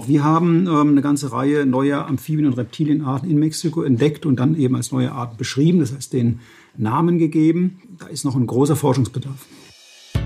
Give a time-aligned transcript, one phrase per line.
[0.00, 4.40] Auch wir haben ähm, eine ganze Reihe neuer Amphibien- und Reptilienarten in Mexiko entdeckt und
[4.40, 6.40] dann eben als neue Arten beschrieben, das heißt den
[6.74, 7.82] Namen gegeben.
[7.98, 9.44] Da ist noch ein großer Forschungsbedarf.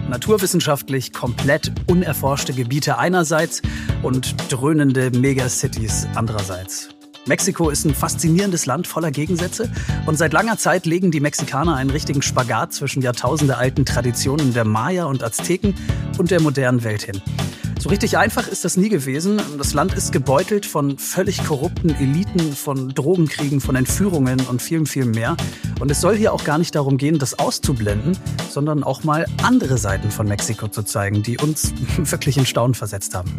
[0.08, 3.62] Naturwissenschaftlich komplett unerforschte Gebiete einerseits
[4.04, 6.90] und dröhnende Megacities andererseits.
[7.26, 9.72] Mexiko ist ein faszinierendes Land voller Gegensätze
[10.06, 15.06] und seit langer Zeit legen die Mexikaner einen richtigen Spagat zwischen jahrtausendealten Traditionen der Maya
[15.06, 15.74] und Azteken
[16.16, 17.20] und der modernen Welt hin.
[17.78, 19.40] So richtig einfach ist das nie gewesen.
[19.58, 25.10] Das Land ist gebeutelt von völlig korrupten Eliten, von Drogenkriegen, von Entführungen und vielem, vielem
[25.10, 25.36] mehr.
[25.80, 28.16] Und es soll hier auch gar nicht darum gehen, das auszublenden,
[28.50, 33.14] sondern auch mal andere Seiten von Mexiko zu zeigen, die uns wirklich in Staunen versetzt
[33.14, 33.34] haben.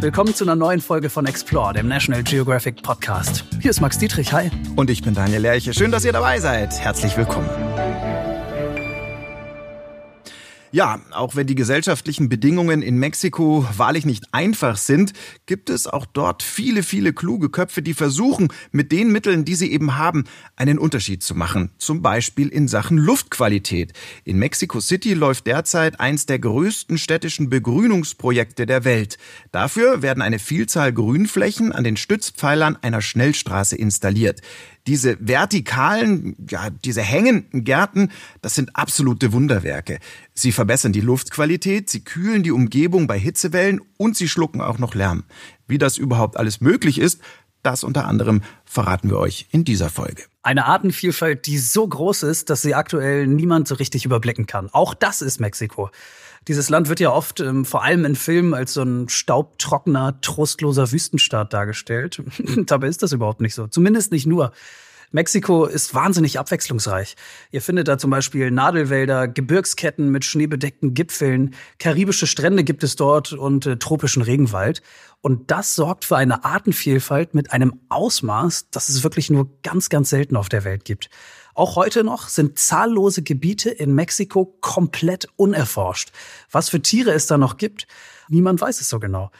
[0.00, 3.44] Willkommen zu einer neuen Folge von Explore, dem National Geographic Podcast.
[3.60, 4.50] Hier ist Max Dietrich, hi.
[4.74, 5.72] Und ich bin Daniel Lerche.
[5.72, 6.72] Schön, dass ihr dabei seid.
[6.80, 7.48] Herzlich willkommen.
[10.74, 15.12] Ja, auch wenn die gesellschaftlichen Bedingungen in Mexiko wahrlich nicht einfach sind,
[15.44, 19.70] gibt es auch dort viele, viele kluge Köpfe, die versuchen, mit den Mitteln, die sie
[19.70, 20.24] eben haben,
[20.56, 21.72] einen Unterschied zu machen.
[21.76, 23.92] Zum Beispiel in Sachen Luftqualität.
[24.24, 29.18] In Mexico City läuft derzeit eins der größten städtischen Begrünungsprojekte der Welt.
[29.50, 34.40] Dafür werden eine Vielzahl Grünflächen an den Stützpfeilern einer Schnellstraße installiert.
[34.86, 40.00] Diese vertikalen, ja, diese hängenden Gärten, das sind absolute Wunderwerke.
[40.34, 44.94] Sie verbessern die Luftqualität, sie kühlen die Umgebung bei Hitzewellen und sie schlucken auch noch
[44.94, 45.22] Lärm.
[45.68, 47.20] Wie das überhaupt alles möglich ist,
[47.62, 50.24] das unter anderem verraten wir euch in dieser Folge.
[50.42, 54.68] Eine Artenvielfalt, die so groß ist, dass sie aktuell niemand so richtig überblicken kann.
[54.72, 55.90] Auch das ist Mexiko.
[56.48, 60.90] Dieses Land wird ja oft, ähm, vor allem in Filmen, als so ein staubtrockener, trostloser
[60.90, 62.22] Wüstenstaat dargestellt.
[62.66, 63.66] Dabei ist das überhaupt nicht so.
[63.68, 64.52] Zumindest nicht nur.
[65.12, 67.16] Mexiko ist wahnsinnig abwechslungsreich.
[67.50, 73.34] Ihr findet da zum Beispiel Nadelwälder, Gebirgsketten mit schneebedeckten Gipfeln, karibische Strände gibt es dort
[73.34, 74.82] und äh, tropischen Regenwald.
[75.20, 80.08] Und das sorgt für eine Artenvielfalt mit einem Ausmaß, das es wirklich nur ganz, ganz
[80.10, 81.10] selten auf der Welt gibt.
[81.54, 86.10] Auch heute noch sind zahllose Gebiete in Mexiko komplett unerforscht.
[86.50, 87.86] Was für Tiere es da noch gibt,
[88.28, 89.30] niemand weiß es so genau.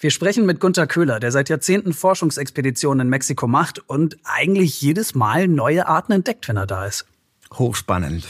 [0.00, 5.14] Wir sprechen mit Gunter Köhler, der seit Jahrzehnten Forschungsexpeditionen in Mexiko macht und eigentlich jedes
[5.14, 7.04] Mal neue Arten entdeckt, wenn er da ist.
[7.52, 8.24] Hochspannend.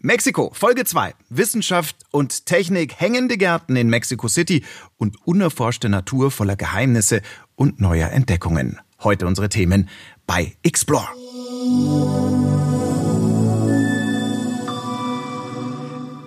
[0.00, 1.14] Mexiko, Folge 2.
[1.28, 4.64] Wissenschaft und Technik, hängende Gärten in Mexico City
[4.96, 7.20] und unerforschte Natur voller Geheimnisse
[7.56, 8.80] und neuer Entdeckungen.
[9.02, 9.88] Heute unsere Themen
[10.24, 11.08] bei Explore.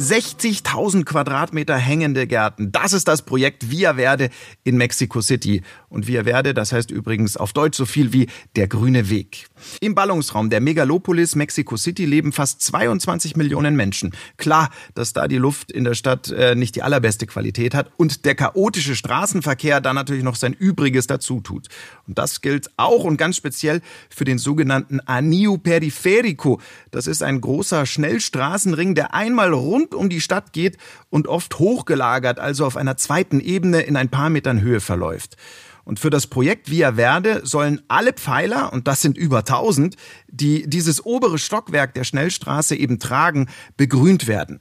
[0.02, 2.72] 60.000 Quadratmeter hängende Gärten.
[2.72, 4.30] Das ist das Projekt Via Verde
[4.64, 5.62] in Mexico City.
[5.90, 9.48] Und Via Verde, das heißt übrigens auf Deutsch so viel wie der grüne Weg.
[9.80, 14.12] Im Ballungsraum der Megalopolis Mexico City leben fast 22 Millionen Menschen.
[14.38, 18.26] Klar, dass da die Luft in der Stadt äh, nicht die allerbeste Qualität hat und
[18.26, 21.68] der chaotische Straßenverkehr da natürlich noch sein Übriges dazu tut.
[22.08, 26.60] Und das gilt auch und ganz speziell für den sogenannten Anillo Periferico.
[26.90, 30.78] Das ist ein großer Schnellstraßenring, der einmal rund um die Stadt geht
[31.10, 35.38] und oft hochgelagert, also auf einer zweiten Ebene in ein paar Metern Höhe verläuft.
[35.84, 39.96] Und für das Projekt Via Verde sollen alle Pfeiler, und das sind über 1000,
[40.28, 44.60] die dieses obere Stockwerk der Schnellstraße eben tragen, begrünt werden.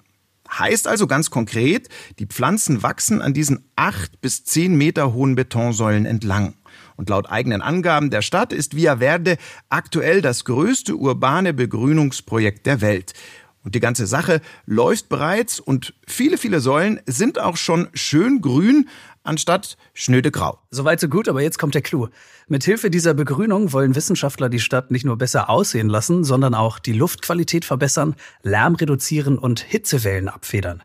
[0.51, 6.07] Heißt also ganz konkret, die Pflanzen wachsen an diesen acht bis zehn Meter hohen Betonsäulen
[6.07, 6.55] entlang.
[6.97, 12.81] Und laut eigenen Angaben der Stadt ist Via Verde aktuell das größte urbane Begrünungsprojekt der
[12.81, 13.15] Welt.
[13.63, 18.89] Und die ganze Sache läuft bereits und viele, viele Säulen sind auch schon schön grün
[19.23, 20.59] anstatt schnöde grau.
[20.71, 22.09] Soweit so gut, aber jetzt kommt der Clou.
[22.49, 26.95] Mithilfe dieser Begrünung wollen Wissenschaftler die Stadt nicht nur besser aussehen lassen, sondern auch die
[26.95, 30.83] Luftqualität verbessern, Lärm reduzieren und Hitzewellen abfedern.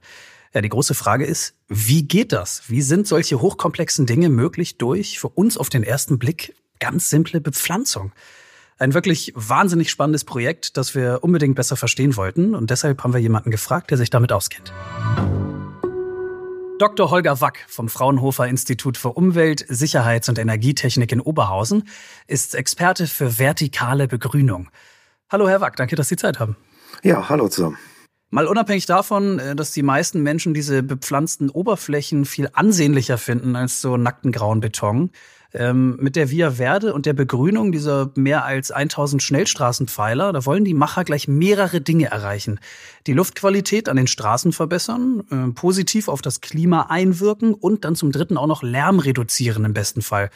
[0.54, 2.64] Ja, die große Frage ist, wie geht das?
[2.68, 7.42] Wie sind solche hochkomplexen Dinge möglich durch für uns auf den ersten Blick ganz simple
[7.42, 8.12] Bepflanzung?
[8.78, 12.54] Ein wirklich wahnsinnig spannendes Projekt, das wir unbedingt besser verstehen wollten.
[12.54, 14.74] Und deshalb haben wir jemanden gefragt, der sich damit auskennt.
[16.78, 17.10] Dr.
[17.10, 21.88] Holger Wack vom Fraunhofer Institut für Umwelt, Sicherheits- und Energietechnik in Oberhausen
[22.28, 24.70] ist Experte für vertikale Begrünung.
[25.30, 26.58] Hallo, Herr Wack, danke, dass Sie Zeit haben.
[27.02, 27.78] Ja, hallo zusammen.
[28.30, 33.80] Mal unabhängig davon, äh, dass die meisten Menschen diese bepflanzten Oberflächen viel ansehnlicher finden als
[33.80, 35.12] so nackten grauen Beton.
[35.58, 40.66] Ähm, mit der Via Verde und der Begrünung dieser mehr als 1000 Schnellstraßenpfeiler, da wollen
[40.66, 42.60] die Macher gleich mehrere Dinge erreichen.
[43.08, 48.12] Die Luftqualität an den Straßen verbessern, äh, positiv auf das Klima einwirken und dann zum
[48.12, 50.30] dritten auch noch Lärm reduzieren im besten Fall.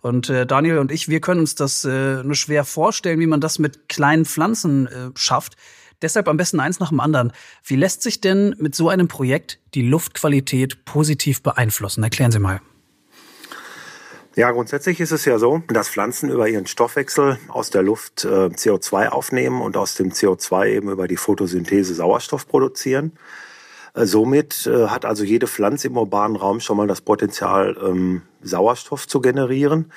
[0.00, 3.40] Und äh, Daniel und ich, wir können uns das äh, nur schwer vorstellen, wie man
[3.40, 5.56] das mit kleinen Pflanzen äh, schafft.
[6.00, 7.32] Deshalb am besten eins nach dem anderen.
[7.62, 12.02] Wie lässt sich denn mit so einem Projekt die Luftqualität positiv beeinflussen?
[12.02, 12.60] Erklären Sie mal.
[14.34, 18.46] Ja, grundsätzlich ist es ja so, dass Pflanzen über ihren Stoffwechsel aus der Luft äh,
[18.46, 23.12] CO2 aufnehmen und aus dem CO2 eben über die Photosynthese Sauerstoff produzieren.
[23.92, 28.22] Äh, somit äh, hat also jede Pflanze im urbanen Raum schon mal das Potenzial, ähm,
[28.40, 29.92] Sauerstoff zu generieren.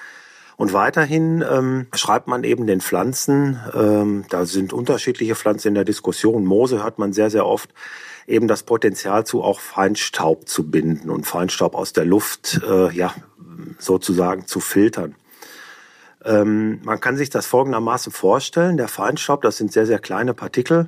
[0.58, 5.86] Und weiterhin ähm, schreibt man eben den Pflanzen, ähm, da sind unterschiedliche Pflanzen in der
[5.86, 6.46] Diskussion.
[6.46, 7.74] Moose hört man sehr, sehr oft,
[8.28, 13.14] eben das Potenzial zu, auch Feinstaub zu binden und Feinstaub aus der Luft, äh, ja,
[13.80, 15.16] sozusagen zu filtern.
[16.26, 18.78] Ähm, man kann sich das folgendermaßen vorstellen.
[18.78, 20.88] Der Feinstaub, das sind sehr, sehr kleine Partikel,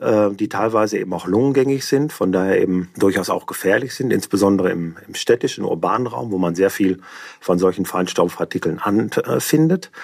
[0.00, 4.70] äh, die teilweise eben auch lungengängig sind, von daher eben durchaus auch gefährlich sind, insbesondere
[4.70, 7.00] im, im städtischen, urbanen Raum, wo man sehr viel
[7.38, 9.86] von solchen Feinstaubpartikeln anfindet.
[9.86, 9.98] Äh,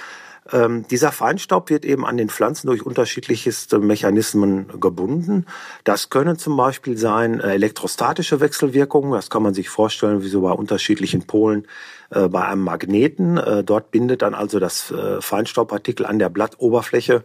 [0.53, 5.47] ähm, dieser Feinstaub wird eben an den Pflanzen durch unterschiedlichste Mechanismen gebunden.
[5.85, 9.13] Das können zum Beispiel sein äh, elektrostatische Wechselwirkungen.
[9.13, 11.67] Das kann man sich vorstellen, wie so bei unterschiedlichen Polen
[12.11, 13.39] äh, bei einem Magneten.
[13.39, 17.25] Äh, dort bindet dann also das äh, Feinstaubpartikel an der Blattoberfläche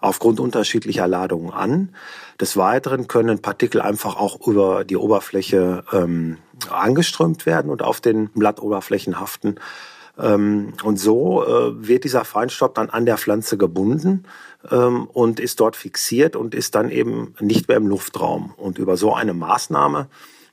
[0.00, 1.94] aufgrund unterschiedlicher Ladungen an.
[2.40, 6.38] Des Weiteren können Partikel einfach auch über die Oberfläche ähm,
[6.68, 9.56] angeströmt werden und auf den Blattoberflächen haften.
[10.18, 14.24] Ähm, und so äh, wird dieser Feinstaub dann an der Pflanze gebunden
[14.70, 18.54] ähm, und ist dort fixiert und ist dann eben nicht mehr im Luftraum.
[18.56, 20.08] Und über so eine Maßnahme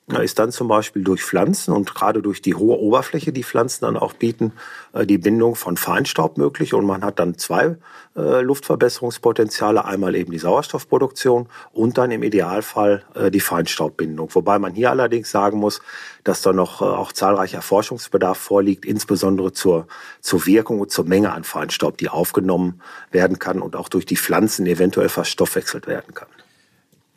[0.07, 3.95] ist dann zum Beispiel durch Pflanzen und gerade durch die hohe Oberfläche, die Pflanzen dann
[3.95, 4.51] auch bieten,
[4.91, 6.73] äh, die Bindung von Feinstaub möglich.
[6.73, 7.77] Und man hat dann zwei
[8.17, 9.85] äh, Luftverbesserungspotenziale.
[9.85, 14.35] Einmal eben die Sauerstoffproduktion und dann im Idealfall äh, die Feinstaubbindung.
[14.35, 15.81] Wobei man hier allerdings sagen muss,
[16.25, 19.87] dass da noch auch zahlreicher Forschungsbedarf vorliegt, insbesondere zur,
[20.19, 24.17] zur Wirkung und zur Menge an Feinstaub, die aufgenommen werden kann und auch durch die
[24.17, 26.27] Pflanzen eventuell verstoffwechselt werden kann.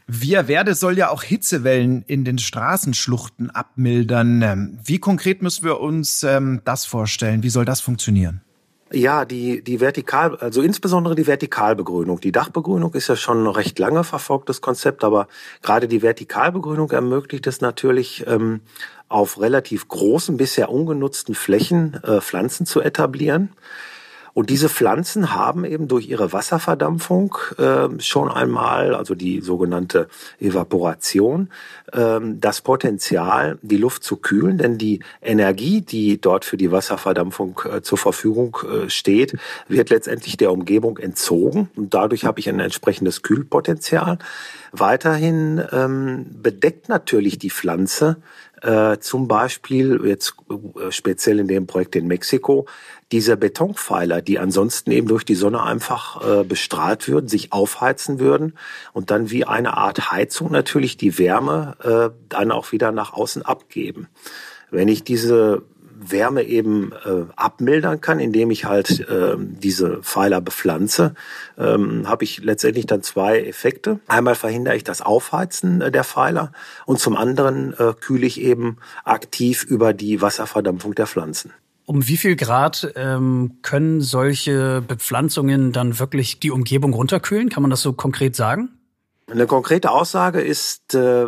[0.08, 4.41] Via Verde soll ja auch Hitzewellen in den Straßenschluchten abmildern.
[4.43, 7.43] Ähm, wie konkret müssen wir uns ähm, das vorstellen?
[7.43, 8.41] Wie soll das funktionieren?
[8.93, 12.20] Ja, die, die Vertikal, also insbesondere die Vertikalbegrünung.
[12.20, 15.26] Die Dachbegrünung ist ja schon ein recht lange verfolgtes Konzept, aber
[15.61, 18.61] gerade die Vertikalbegrünung ermöglicht es natürlich, ähm,
[19.09, 23.50] auf relativ großen, bisher ungenutzten Flächen äh, Pflanzen zu etablieren.
[24.37, 31.49] Und diese Pflanzen haben eben durch ihre Wasserverdampfung äh, schon einmal, also die sogenannte Evaporation,
[31.91, 37.62] äh, das Potenzial, die Luft zu kühlen, denn die Energie, die dort für die Wasserverdampfung
[37.65, 39.38] äh, zur Verfügung äh, steht,
[39.69, 44.19] wird letztendlich der Umgebung entzogen und dadurch habe ich ein entsprechendes Kühlpotenzial.
[44.71, 48.19] Weiterhin ähm, bedeckt natürlich die Pflanze
[48.66, 52.66] äh, zum Beispiel jetzt äh, speziell in dem Projekt in Mexiko
[53.12, 58.58] diese Betonpfeiler, die ansonsten eben durch die Sonne einfach äh, bestrahlt würden, sich aufheizen würden
[58.92, 61.76] und dann wie eine Art Heizung natürlich die Wärme
[62.28, 64.08] dann auch wieder nach außen abgeben.
[64.70, 65.62] Wenn ich diese
[65.98, 71.14] Wärme eben äh, abmildern kann, indem ich halt äh, diese Pfeiler bepflanze,
[71.58, 74.00] ähm, habe ich letztendlich dann zwei Effekte.
[74.06, 76.52] Einmal verhindere ich das Aufheizen äh, der Pfeiler
[76.84, 81.52] und zum anderen äh, kühle ich eben aktiv über die Wasserverdampfung der Pflanzen.
[81.87, 87.49] Um wie viel Grad ähm, können solche Bepflanzungen dann wirklich die Umgebung runterkühlen?
[87.49, 88.75] Kann man das so konkret sagen?
[89.28, 91.26] Eine konkrete Aussage ist, äh,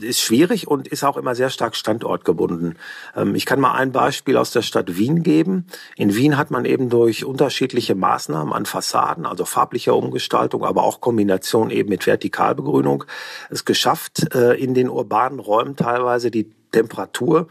[0.00, 2.76] ist schwierig und ist auch immer sehr stark standortgebunden.
[3.14, 5.66] Ähm, ich kann mal ein Beispiel aus der Stadt Wien geben.
[5.94, 11.00] In Wien hat man eben durch unterschiedliche Maßnahmen an Fassaden, also farblicher Umgestaltung, aber auch
[11.00, 13.04] Kombination eben mit Vertikalbegrünung,
[13.48, 17.46] es geschafft, äh, in den urbanen Räumen teilweise die Temperatur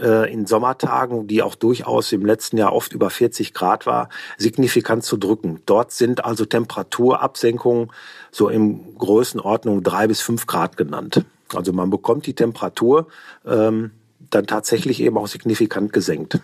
[0.00, 5.04] äh, in Sommertagen, die auch durchaus im letzten Jahr oft über 40 Grad war, signifikant
[5.04, 5.60] zu drücken.
[5.66, 7.90] Dort sind also Temperaturabsenkungen
[8.30, 11.24] so in Größenordnung drei bis fünf Grad genannt.
[11.54, 13.08] Also man bekommt die Temperatur
[13.46, 13.92] ähm,
[14.30, 16.40] dann tatsächlich eben auch signifikant gesenkt.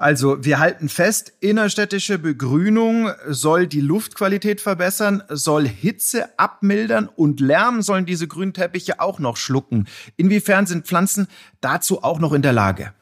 [0.00, 7.82] Also wir halten fest, innerstädtische Begrünung soll die Luftqualität verbessern, soll Hitze abmildern und Lärm
[7.82, 9.88] sollen diese Grünteppiche auch noch schlucken.
[10.16, 11.26] Inwiefern sind Pflanzen
[11.60, 12.92] dazu auch noch in der Lage?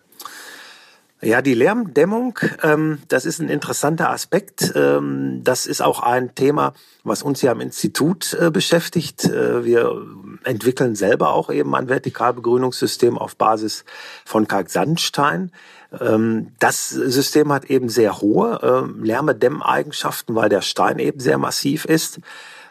[1.21, 4.73] Ja, die Lärmdämmung, ähm, das ist ein interessanter Aspekt.
[4.75, 6.73] Ähm, das ist auch ein Thema,
[7.05, 9.25] was uns ja am Institut äh, beschäftigt.
[9.25, 10.03] Äh, wir
[10.45, 13.85] entwickeln selber auch eben ein Vertikalbegrünungssystem auf Basis
[14.25, 15.53] von Kalksandstein.
[16.01, 21.85] Ähm, das System hat eben sehr hohe ähm, Lärmedämmeigenschaften, weil der Stein eben sehr massiv
[21.85, 22.21] ist.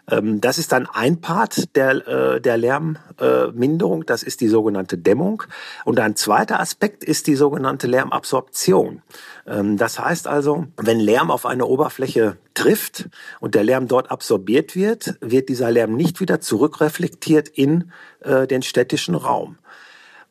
[0.09, 5.43] Ähm, das ist dann ein Part der, äh, der Lärmminderung, das ist die sogenannte Dämmung.
[5.83, 9.01] Und ein zweiter Aspekt ist die sogenannte Lärmabsorption.
[9.45, 15.17] Das heißt also, wenn Lärm auf eine Oberfläche trifft und der Lärm dort absorbiert wird,
[15.21, 17.91] wird dieser Lärm nicht wieder zurückreflektiert in
[18.21, 19.59] äh, den städtischen Raum.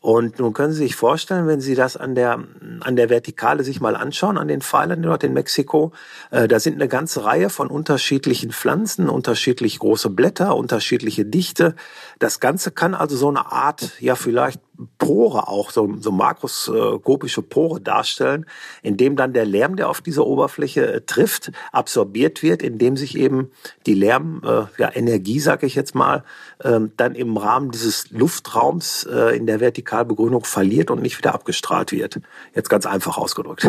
[0.05, 2.39] Und nun können Sie sich vorstellen, wenn Sie das an der,
[2.81, 5.93] an der Vertikale sich mal anschauen, an den Pfeilern dort in Mexiko,
[6.31, 11.75] äh, da sind eine ganze Reihe von unterschiedlichen Pflanzen, unterschiedlich große Blätter, unterschiedliche Dichte.
[12.19, 14.61] Das Ganze kann also so eine Art, ja vielleicht
[14.99, 18.47] Pore auch, so, so makroskopische Pore darstellen,
[18.83, 23.51] indem dann der Lärm, der auf dieser Oberfläche äh, trifft, absorbiert wird, indem sich eben
[23.87, 26.25] die Lärm, äh, ja, Energie, sage ich jetzt mal,
[26.59, 31.93] äh, dann im Rahmen dieses Luftraums äh, in der Vertikalbegrünung verliert und nicht wieder abgestrahlt
[31.93, 32.21] wird.
[32.55, 33.69] Jetzt ganz einfach ausgedrückt.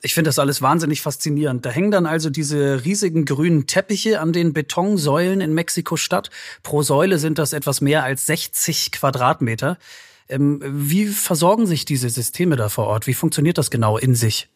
[0.00, 1.66] Ich finde das alles wahnsinnig faszinierend.
[1.66, 6.30] Da hängen dann also diese riesigen grünen Teppiche an den Betonsäulen in Mexiko-Stadt.
[6.62, 9.76] Pro Säule sind das etwas mehr als 60 Quadratmeter.
[10.28, 13.08] Ähm, wie versorgen sich diese Systeme da vor Ort?
[13.08, 14.48] Wie funktioniert das genau in sich?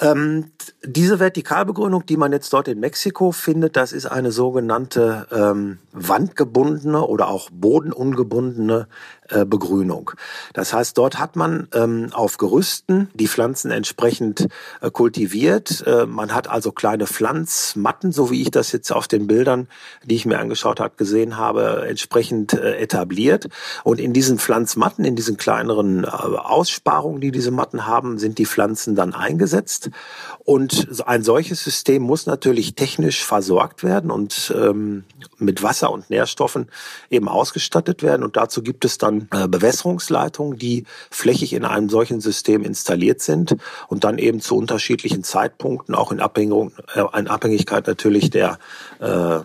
[0.00, 0.50] Ähm,
[0.82, 7.06] diese Vertikalbegrünung, die man jetzt dort in Mexiko findet, das ist eine sogenannte ähm, wandgebundene
[7.06, 8.88] oder auch bodenungebundene
[9.30, 10.10] äh, Begrünung.
[10.52, 14.48] Das heißt, dort hat man ähm, auf Gerüsten die Pflanzen entsprechend
[14.80, 15.82] äh, kultiviert.
[15.86, 19.68] Äh, man hat also kleine Pflanzmatten, so wie ich das jetzt auf den Bildern,
[20.04, 23.48] die ich mir angeschaut habe, gesehen habe, entsprechend äh, etabliert.
[23.82, 28.46] Und in diesen Pflanzmatten, in diesen kleineren äh, Aussparungen, die diese Matten haben, sind die
[28.46, 29.90] Pflanzen dann eingesetzt.
[30.44, 35.04] Und ein solches System muss natürlich technisch versorgt werden und ähm,
[35.38, 36.68] mit Wasser und Nährstoffen
[37.08, 38.22] eben ausgestattet werden.
[38.22, 43.56] Und dazu gibt es dann äh, Bewässerungsleitungen, die flächig in einem solchen System installiert sind
[43.88, 48.58] und dann eben zu unterschiedlichen Zeitpunkten, auch in, Abhängig, äh, in Abhängigkeit natürlich der
[49.00, 49.40] äh,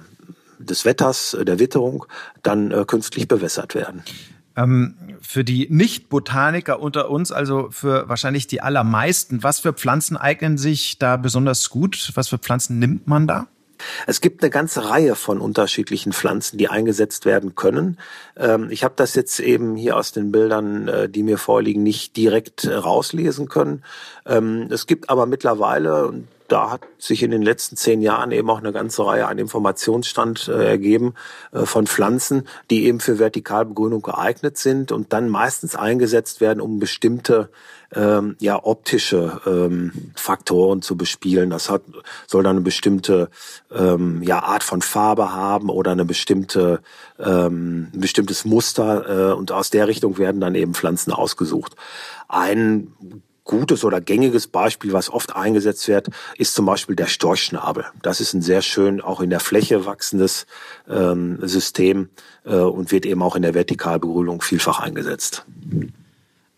[0.60, 2.06] des Wetters, der Witterung,
[2.44, 4.04] dann künstlich bewässert werden.
[4.58, 10.58] Ähm, für die Nicht-Botaniker unter uns, also für wahrscheinlich die allermeisten, was für Pflanzen eignen
[10.58, 12.12] sich da besonders gut?
[12.16, 13.48] Was für Pflanzen nimmt man da?
[14.08, 17.98] Es gibt eine ganze Reihe von unterschiedlichen Pflanzen, die eingesetzt werden können.
[18.38, 22.16] Ähm, ich habe das jetzt eben hier aus den Bildern, äh, die mir vorliegen, nicht
[22.18, 23.84] direkt äh, rauslesen können.
[24.26, 26.14] Ähm, es gibt aber mittlerweile,
[26.48, 30.48] da hat sich in den letzten zehn Jahren eben auch eine ganze Reihe an Informationsstand
[30.48, 31.14] äh, ergeben
[31.52, 37.50] von Pflanzen, die eben für Vertikalbegrünung geeignet sind und dann meistens eingesetzt werden, um bestimmte
[37.96, 41.50] ähm, ja optische ähm, Faktoren zu bespielen.
[41.50, 41.82] Das hat
[42.28, 43.30] soll dann eine bestimmte
[43.72, 46.82] ähm, ja Art von Farbe haben oder eine bestimmte
[47.20, 51.76] ähm, ein bestimmtes Muster äh, und aus der Richtung werden dann eben Pflanzen ausgesucht.
[52.28, 52.94] Ein
[53.50, 57.86] gutes oder gängiges Beispiel, was oft eingesetzt wird, ist zum Beispiel der Storchschnabel.
[58.04, 60.46] Das ist ein sehr schön auch in der Fläche wachsendes
[60.88, 62.10] ähm, System
[62.46, 65.46] äh, und wird eben auch in der Vertikalbegrünung vielfach eingesetzt.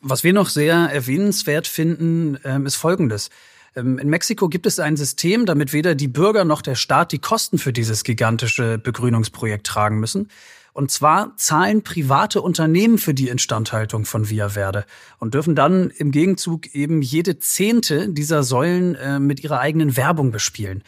[0.01, 3.29] Was wir noch sehr erwähnenswert finden, ähm, ist Folgendes.
[3.75, 7.19] Ähm, in Mexiko gibt es ein System, damit weder die Bürger noch der Staat die
[7.19, 10.29] Kosten für dieses gigantische Begrünungsprojekt tragen müssen.
[10.73, 14.85] Und zwar zahlen private Unternehmen für die Instandhaltung von Via Verde
[15.19, 20.31] und dürfen dann im Gegenzug eben jede zehnte dieser Säulen äh, mit ihrer eigenen Werbung
[20.31, 20.83] bespielen.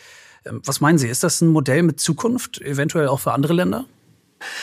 [0.46, 3.86] Ähm, was meinen Sie, ist das ein Modell mit Zukunft, eventuell auch für andere Länder?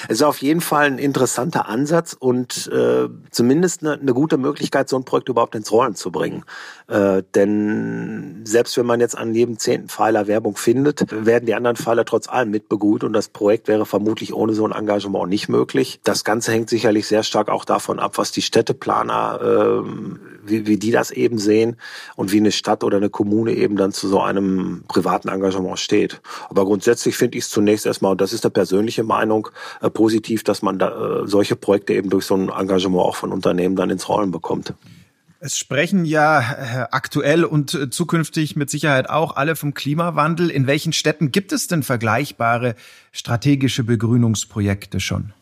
[0.09, 4.89] Es ist auf jeden Fall ein interessanter Ansatz und äh, zumindest eine, eine gute Möglichkeit,
[4.89, 6.45] so ein Projekt überhaupt ins Rollen zu bringen.
[6.89, 11.77] Äh, denn selbst wenn man jetzt an jedem zehnten Pfeiler Werbung findet, werden die anderen
[11.77, 16.01] Pfeiler trotz allem mitbegut und das Projekt wäre vermutlich ohne so ein Engagement nicht möglich.
[16.05, 19.91] Das Ganze hängt sicherlich sehr stark auch davon ab, was die Städteplaner, äh,
[20.45, 21.77] wie, wie die das eben sehen
[22.17, 26.21] und wie eine Stadt oder eine Kommune eben dann zu so einem privaten Engagement steht.
[26.49, 29.49] Aber grundsätzlich finde ich es zunächst erstmal, und das ist eine persönliche Meinung,
[29.81, 33.33] äh, positiv, dass man da, äh, solche Projekte eben durch so ein Engagement auch von
[33.33, 34.75] Unternehmen dann ins Rollen bekommt.
[35.43, 40.51] Es sprechen ja äh, aktuell und äh, zukünftig mit Sicherheit auch alle vom Klimawandel.
[40.51, 42.75] In welchen Städten gibt es denn vergleichbare
[43.11, 45.33] strategische Begrünungsprojekte schon?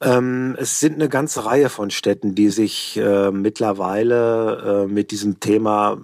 [0.00, 5.40] Ähm, es sind eine ganze Reihe von Städten, die sich äh, mittlerweile äh, mit diesem
[5.40, 5.98] Thema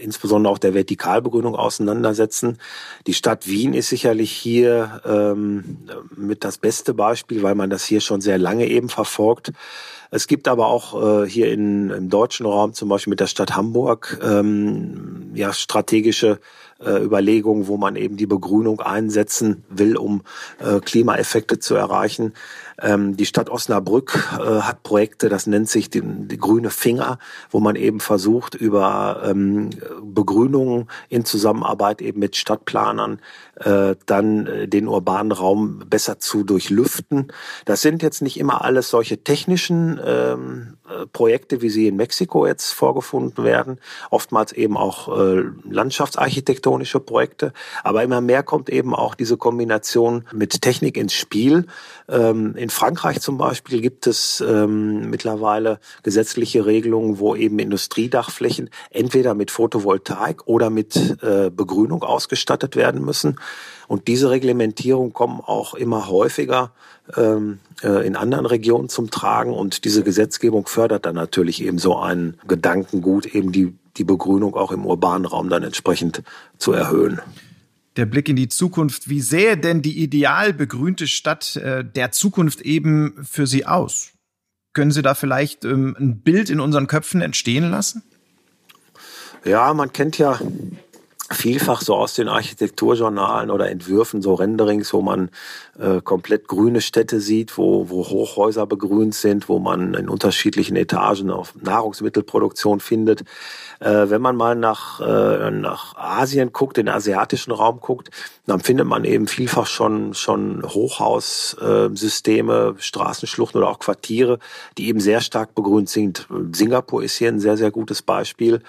[0.00, 2.58] insbesondere auch der Vertikalbegrünung auseinandersetzen.
[3.06, 5.78] Die Stadt Wien ist sicherlich hier ähm,
[6.16, 9.52] mit das beste Beispiel, weil man das hier schon sehr lange eben verfolgt.
[10.10, 13.56] Es gibt aber auch äh, hier in, im deutschen Raum, zum Beispiel mit der Stadt
[13.56, 16.38] Hamburg, ähm, ja, strategische
[16.78, 20.22] äh, Überlegungen, wo man eben die Begrünung einsetzen will, um
[20.58, 22.34] äh, Klimaeffekte zu erreichen.
[22.80, 27.18] Ähm, die Stadt Osnabrück äh, hat Projekte, das nennt sich die, die grüne Finger,
[27.50, 29.70] wo man eben versucht, über ähm,
[30.02, 33.20] Begrünungen in Zusammenarbeit eben mit Stadtplanern
[33.56, 37.32] äh, dann äh, den urbanen Raum besser zu durchlüften.
[37.64, 42.46] Das sind jetzt nicht immer alles solche technischen ähm, äh, Projekte, wie sie in Mexiko
[42.46, 43.78] jetzt vorgefunden werden,
[44.10, 47.52] oftmals eben auch äh, landschaftsarchitektonische Projekte,
[47.82, 51.66] aber immer mehr kommt eben auch diese Kombination mit Technik ins Spiel.
[52.08, 59.34] Ähm, in Frankreich zum Beispiel gibt es ähm, mittlerweile gesetzliche Regelungen, wo eben Industriedachflächen entweder
[59.34, 63.38] mit Photovoltaik oder mit äh, Begrünung ausgestattet werden müssen.
[63.86, 66.72] Und diese Reglementierung kommen auch immer häufiger
[67.16, 69.54] ähm, äh, in anderen Regionen zum Tragen.
[69.54, 74.72] Und diese Gesetzgebung fördert dann natürlich eben so einen Gedankengut, eben die, die Begrünung auch
[74.72, 76.24] im urbanen Raum dann entsprechend
[76.58, 77.20] zu erhöhen.
[77.96, 79.08] Der Blick in die Zukunft.
[79.08, 84.12] Wie sähe denn die ideal begrünte Stadt äh, der Zukunft eben für Sie aus?
[84.74, 88.02] Können Sie da vielleicht ähm, ein Bild in unseren Köpfen entstehen lassen?
[89.44, 90.40] Ja, man kennt ja
[91.30, 95.30] vielfach so aus den Architekturjournalen oder Entwürfen so Renderings, wo man
[95.78, 101.30] äh, komplett grüne Städte sieht, wo, wo Hochhäuser begrünt sind, wo man in unterschiedlichen Etagen
[101.30, 103.22] auf Nahrungsmittelproduktion findet.
[103.80, 108.10] Äh, wenn man mal nach, äh, nach Asien guckt, den asiatischen Raum guckt,
[108.46, 114.38] dann findet man eben vielfach schon, schon Hochhaussysteme, Straßenschluchten oder auch Quartiere,
[114.78, 116.28] die eben sehr stark begrünt sind.
[116.52, 118.62] Singapur ist hier ein sehr, sehr gutes Beispiel.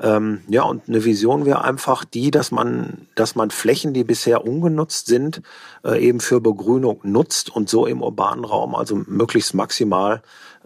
[0.00, 4.46] Ähm, ja, und eine Vision wäre einfach die, dass man, dass man Flächen, die bisher
[4.46, 5.42] ungenutzt sind,
[5.84, 10.22] äh, eben für Begrünung nutzt und so im urbanen Raum also möglichst maximal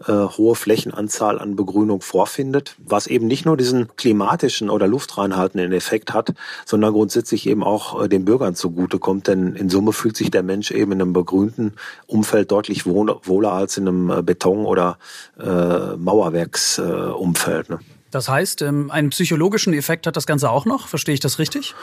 [0.07, 6.13] äh, hohe Flächenanzahl an Begrünung vorfindet, was eben nicht nur diesen klimatischen oder luftreinhaltenden Effekt
[6.13, 6.33] hat,
[6.65, 9.27] sondern grundsätzlich eben auch äh, den Bürgern zugutekommt.
[9.27, 11.73] Denn in Summe fühlt sich der Mensch eben in einem begrünten
[12.07, 14.97] Umfeld deutlich wohler als in einem äh, Beton- oder
[15.39, 17.69] äh, Mauerwerksumfeld.
[17.69, 17.79] Äh, ne?
[18.11, 20.87] Das heißt, ähm, einen psychologischen Effekt hat das Ganze auch noch.
[20.87, 21.75] Verstehe ich das richtig?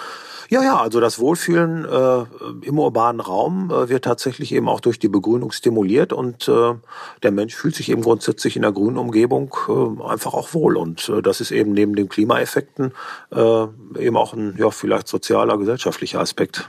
[0.48, 5.00] Ja, ja, also das Wohlfühlen äh, im urbanen Raum äh, wird tatsächlich eben auch durch
[5.00, 6.74] die Begrünung stimuliert und äh,
[7.22, 10.76] der Mensch fühlt sich eben grundsätzlich in der grünen Umgebung äh, einfach auch wohl.
[10.76, 12.92] Und äh, das ist eben neben den Klimaeffekten
[13.32, 13.66] äh,
[13.98, 16.68] eben auch ein ja, vielleicht sozialer, gesellschaftlicher Aspekt.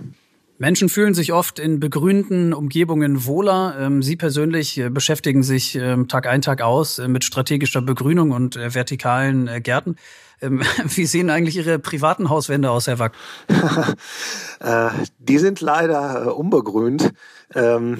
[0.59, 3.75] Menschen fühlen sich oft in begrünten Umgebungen wohler.
[3.79, 8.31] Ähm, Sie persönlich äh, beschäftigen sich ähm, Tag ein, Tag aus äh, mit strategischer Begrünung
[8.31, 9.97] und äh, vertikalen Gärten.
[10.41, 13.13] Ähm, wie sehen eigentlich Ihre privaten Hauswände aus, Herr Wack?
[15.19, 17.13] Die sind leider unbegrünt.
[17.55, 17.97] Ähm,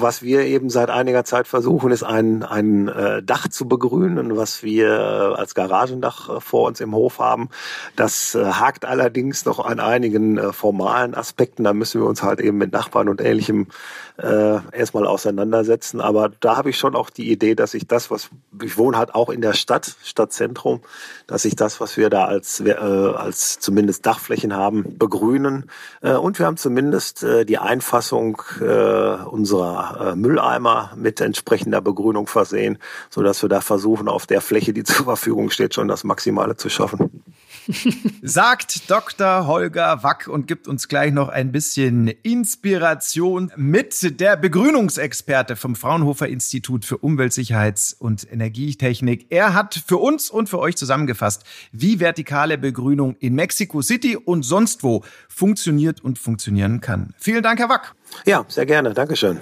[0.00, 4.62] was wir eben seit einiger Zeit versuchen, ist ein, ein äh, Dach zu begrünen, was
[4.62, 7.48] wir äh, als Garagendach äh, vor uns im Hof haben.
[7.96, 11.64] Das äh, hakt allerdings noch an einigen äh, formalen Aspekten.
[11.64, 13.66] Da müssen wir uns halt eben mit Nachbarn und Ähnlichem
[14.18, 16.00] äh, erstmal auseinandersetzen.
[16.00, 18.30] Aber da habe ich schon auch die Idee, dass ich das, was
[18.62, 20.80] ich wohne halt auch in der Stadt, Stadtzentrum,
[21.34, 25.68] dass ich das, was wir da als, äh, als zumindest Dachflächen haben, begrünen.
[26.00, 32.28] Äh, und wir haben zumindest äh, die Einfassung äh, unserer äh, Mülleimer mit entsprechender Begrünung
[32.28, 32.78] versehen,
[33.10, 36.54] so dass wir da versuchen, auf der Fläche, die zur Verfügung steht, schon das Maximale
[36.54, 37.24] zu schaffen.
[38.22, 39.46] Sagt Dr.
[39.46, 46.28] Holger Wack und gibt uns gleich noch ein bisschen Inspiration mit der Begrünungsexperte vom Fraunhofer
[46.28, 49.26] Institut für Umweltsicherheits- und Energietechnik.
[49.30, 54.42] Er hat für uns und für euch zusammengefasst, wie vertikale Begrünung in Mexico City und
[54.42, 57.14] sonst wo funktioniert und funktionieren kann.
[57.18, 57.94] Vielen Dank, Herr Wack.
[58.26, 58.94] Ja, sehr gerne.
[58.94, 59.40] Dankeschön.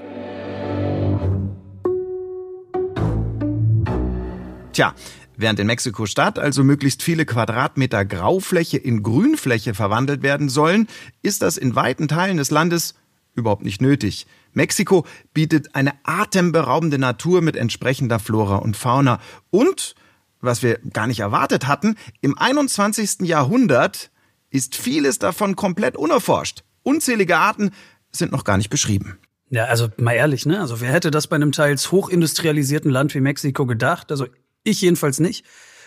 [4.72, 4.94] Tja,
[5.36, 10.88] Während in Mexiko-Stadt also möglichst viele Quadratmeter Graufläche in Grünfläche verwandelt werden sollen,
[11.22, 12.94] ist das in weiten Teilen des Landes
[13.34, 14.26] überhaupt nicht nötig.
[14.52, 19.20] Mexiko bietet eine atemberaubende Natur mit entsprechender Flora und Fauna.
[19.50, 19.94] Und,
[20.40, 23.20] was wir gar nicht erwartet hatten, im 21.
[23.22, 24.10] Jahrhundert
[24.50, 26.62] ist vieles davon komplett unerforscht.
[26.82, 27.70] Unzählige Arten
[28.10, 29.18] sind noch gar nicht beschrieben.
[29.48, 30.60] Ja, also mal ehrlich, ne?
[30.60, 34.10] Also wer hätte das bei einem teils hochindustrialisierten Land wie Mexiko gedacht?
[34.10, 34.26] Also
[34.64, 35.44] ich jedenfalls nicht.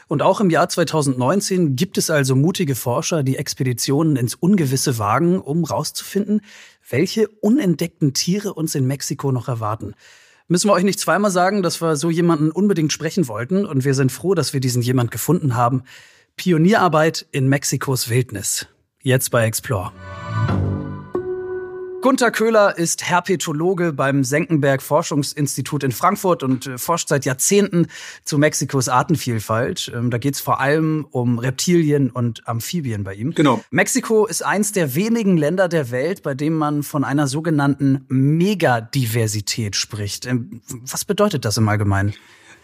[0.08, 5.42] Und auch im Jahr 2019 gibt es also mutige Forscher, die Expeditionen ins Ungewisse wagen,
[5.42, 6.42] um rauszufinden,
[6.88, 9.96] welche unentdeckten Tiere uns in Mexiko noch erwarten.
[10.48, 13.96] Müssen wir euch nicht zweimal sagen, dass wir so jemanden unbedingt sprechen wollten und wir
[13.96, 15.84] sind froh, dass wir diesen jemand gefunden haben.
[16.36, 18.68] Pionierarbeit in Mexikos Wildnis.
[19.02, 19.92] Jetzt bei Explore.
[22.06, 27.88] Gunter Köhler ist Herpetologe beim Senckenberg Forschungsinstitut in Frankfurt und äh, forscht seit Jahrzehnten
[28.24, 29.92] zu Mexikos Artenvielfalt.
[29.92, 33.34] Ähm, da geht es vor allem um Reptilien und Amphibien bei ihm.
[33.34, 33.64] Genau.
[33.72, 39.76] Mexiko ist eins der wenigen Länder der Welt, bei dem man von einer sogenannten Megadiversität
[39.76, 40.28] spricht.
[40.28, 42.14] Ähm, was bedeutet das im Allgemeinen?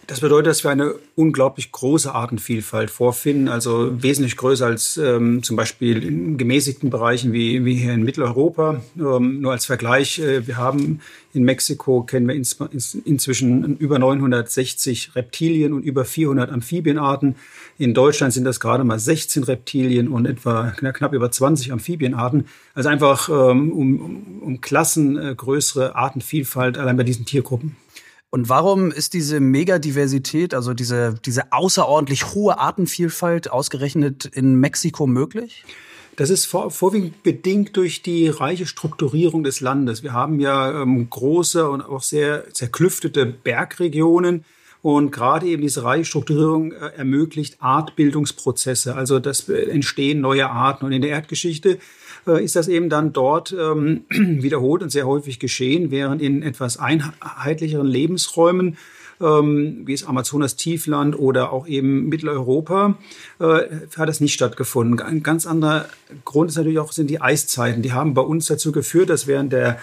[0.08, 5.56] Das bedeutet, dass wir eine unglaublich große Artenvielfalt vorfinden, also wesentlich größer als ähm, zum
[5.56, 8.82] Beispiel in gemäßigten Bereichen wie, wie hier in Mitteleuropa.
[8.98, 11.00] Ähm, nur als Vergleich, äh, wir haben
[11.32, 12.58] in Mexiko, kennen wir ins,
[13.04, 17.36] inzwischen über 960 Reptilien und über 400 Amphibienarten.
[17.78, 22.46] In Deutschland sind das gerade mal 16 Reptilien und etwa knapp über 20 Amphibienarten.
[22.74, 27.76] Also einfach ähm, um, um Klassen äh, größere Artenvielfalt allein bei diesen Tiergruppen.
[28.34, 35.66] Und warum ist diese Megadiversität, also diese, diese außerordentlich hohe Artenvielfalt ausgerechnet in Mexiko möglich?
[36.16, 40.02] Das ist vor, vorwiegend bedingt durch die reiche Strukturierung des Landes.
[40.02, 44.46] Wir haben ja ähm, große und auch sehr zerklüftete Bergregionen.
[44.80, 50.86] Und gerade eben diese reiche Strukturierung äh, ermöglicht Artbildungsprozesse, also das Entstehen neuer Arten.
[50.86, 51.78] Und in der Erdgeschichte
[52.26, 56.78] äh, ist das eben dann dort ähm, wiederholt und sehr häufig geschehen, während in etwas
[56.78, 58.76] einheitlicheren Lebensräumen
[59.22, 62.96] ähm, wie es Amazonas Tiefland oder auch eben Mitteleuropa,
[63.38, 63.60] äh,
[63.96, 65.00] hat das nicht stattgefunden.
[65.00, 65.86] Ein ganz anderer
[66.24, 67.82] Grund ist natürlich auch, sind die Eiszeiten.
[67.82, 69.78] Die haben bei uns dazu geführt, dass während der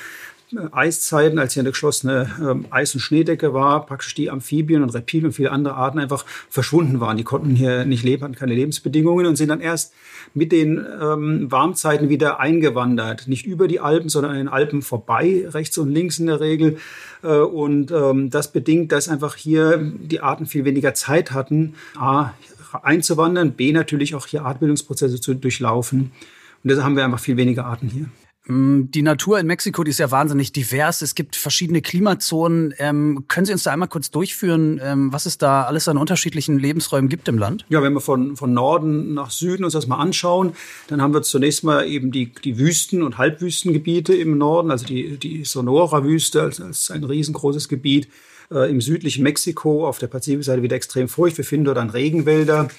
[0.71, 5.27] Eiszeiten, als hier eine geschlossene ähm, Eis- und Schneedecke war, praktisch die Amphibien und Reptilien
[5.27, 7.17] und viele andere Arten einfach verschwunden waren.
[7.17, 9.93] Die konnten hier nicht leben, hatten keine Lebensbedingungen und sind dann erst
[10.33, 13.27] mit den ähm, Warmzeiten wieder eingewandert.
[13.27, 16.77] Nicht über die Alpen, sondern an den Alpen vorbei, rechts und links in der Regel.
[17.21, 22.31] Äh, und ähm, das bedingt, dass einfach hier die Arten viel weniger Zeit hatten, A,
[22.81, 26.12] einzuwandern, B, natürlich auch hier Artbildungsprozesse zu durchlaufen.
[26.63, 28.05] Und deshalb haben wir einfach viel weniger Arten hier.
[28.49, 31.03] Mm, die Natur in Mexiko, die ist ja wahnsinnig divers.
[31.03, 32.73] Es gibt verschiedene Klimazonen.
[32.79, 36.57] Ähm, können Sie uns da einmal kurz durchführen, ähm, was es da alles an unterschiedlichen
[36.57, 37.65] Lebensräumen gibt im Land?
[37.69, 40.53] Ja, wenn wir von, von Norden nach Süden uns das mal anschauen,
[40.88, 45.17] dann haben wir zunächst mal eben die, die Wüsten- und Halbwüstengebiete im Norden, also die,
[45.17, 48.07] die Sonora-Wüste als, als ein riesengroßes Gebiet.
[48.51, 51.38] Äh, Im südlichen Mexiko auf der Pazifikseite wieder extrem feucht.
[51.38, 52.69] Wir finden dort dann Regenwälder.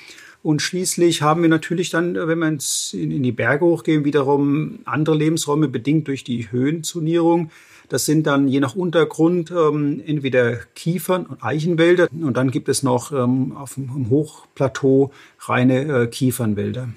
[0.42, 5.14] Und schließlich haben wir natürlich dann, wenn wir in, in die Berge hochgehen, wiederum andere
[5.14, 7.50] Lebensräume bedingt durch die Höhenzonierung.
[7.90, 12.85] Das sind dann je nach Untergrund ähm, entweder Kiefern und Eichenwälder und dann gibt es
[12.85, 16.88] noch ähm, auf dem Hochplateau reine äh, Kiefernwälder.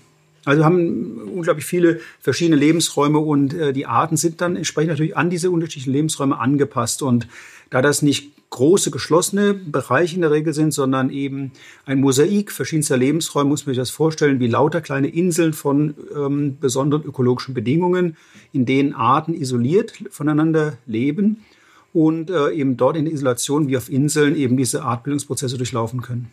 [0.46, 5.30] Also haben unglaublich viele verschiedene Lebensräume und äh, die Arten sind dann entsprechend natürlich an
[5.30, 7.02] diese unterschiedlichen Lebensräume angepasst.
[7.02, 7.28] Und
[7.70, 11.54] da das nicht große geschlossene Bereiche in der Regel sind, sondern eben
[11.88, 16.58] ein Mosaik verschiedenster Lebensräume, muss man sich das vorstellen, wie lauter kleine Inseln von ähm,
[16.60, 18.16] besonderen ökologischen Bedingungen,
[18.52, 21.44] in denen Arten isoliert voneinander leben
[21.94, 26.32] und äh, eben dort in Isolation wie auf Inseln eben diese Artbildungsprozesse durchlaufen können.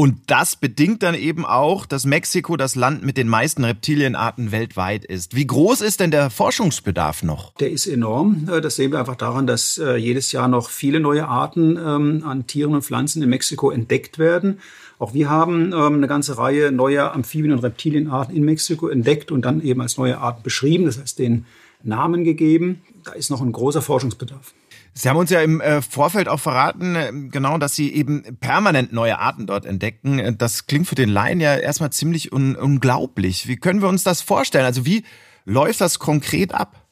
[0.00, 5.04] Und das bedingt dann eben auch, dass Mexiko das Land mit den meisten Reptilienarten weltweit
[5.04, 5.36] ist.
[5.36, 7.52] Wie groß ist denn der Forschungsbedarf noch?
[7.56, 8.48] Der ist enorm.
[8.50, 12.22] Äh, das sehen wir einfach daran, dass äh, jedes Jahr noch viele neue Arten ähm,
[12.24, 14.60] an Tieren und Pflanzen in Mexiko entdeckt werden.
[14.98, 19.44] Auch wir haben ähm, eine ganze Reihe neuer Amphibien- und Reptilienarten in Mexiko entdeckt und
[19.44, 21.44] dann eben als neue Arten beschrieben, das heißt den
[21.82, 22.80] Namen gegeben.
[23.04, 24.54] Da ist noch ein großer Forschungsbedarf.
[25.00, 28.92] Sie haben uns ja im äh, Vorfeld auch verraten, äh, genau, dass Sie eben permanent
[28.92, 30.18] neue Arten dort entdecken.
[30.18, 33.48] Äh, das klingt für den Laien ja erstmal ziemlich un unglaublich.
[33.48, 34.66] Wie können wir uns das vorstellen?
[34.66, 35.04] Also wie
[35.46, 36.89] läuft das konkret ab?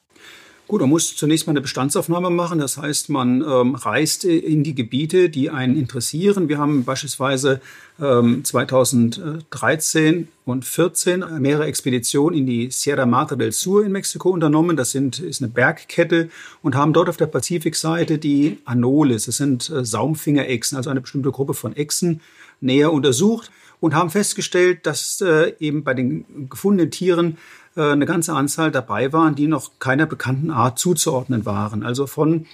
[0.69, 2.59] Gut, man muss zunächst mal eine Bestandsaufnahme machen.
[2.59, 6.51] Das heißt, man ähm, reist in die Gebiete, die einen interessieren.
[6.51, 7.63] Wir haben beispielsweise
[7.99, 14.77] ähm, 2013 und 14 mehrere Expeditionen in die Sierra Madre del Sur in Mexiko unternommen.
[14.77, 16.29] Das sind, ist eine Bergkette
[16.63, 19.25] und haben dort auf der Pazifikseite die Anoles.
[19.25, 22.21] Das sind äh, Saumfingerechsen, also eine bestimmte Gruppe von Echsen,
[22.61, 23.51] näher untersucht
[23.81, 27.39] und haben festgestellt, dass äh, eben bei den gefundenen Tieren
[27.83, 31.83] eine ganze Anzahl dabei waren, die noch keiner bekannten Art zuzuordnen waren.
[31.83, 32.47] Also von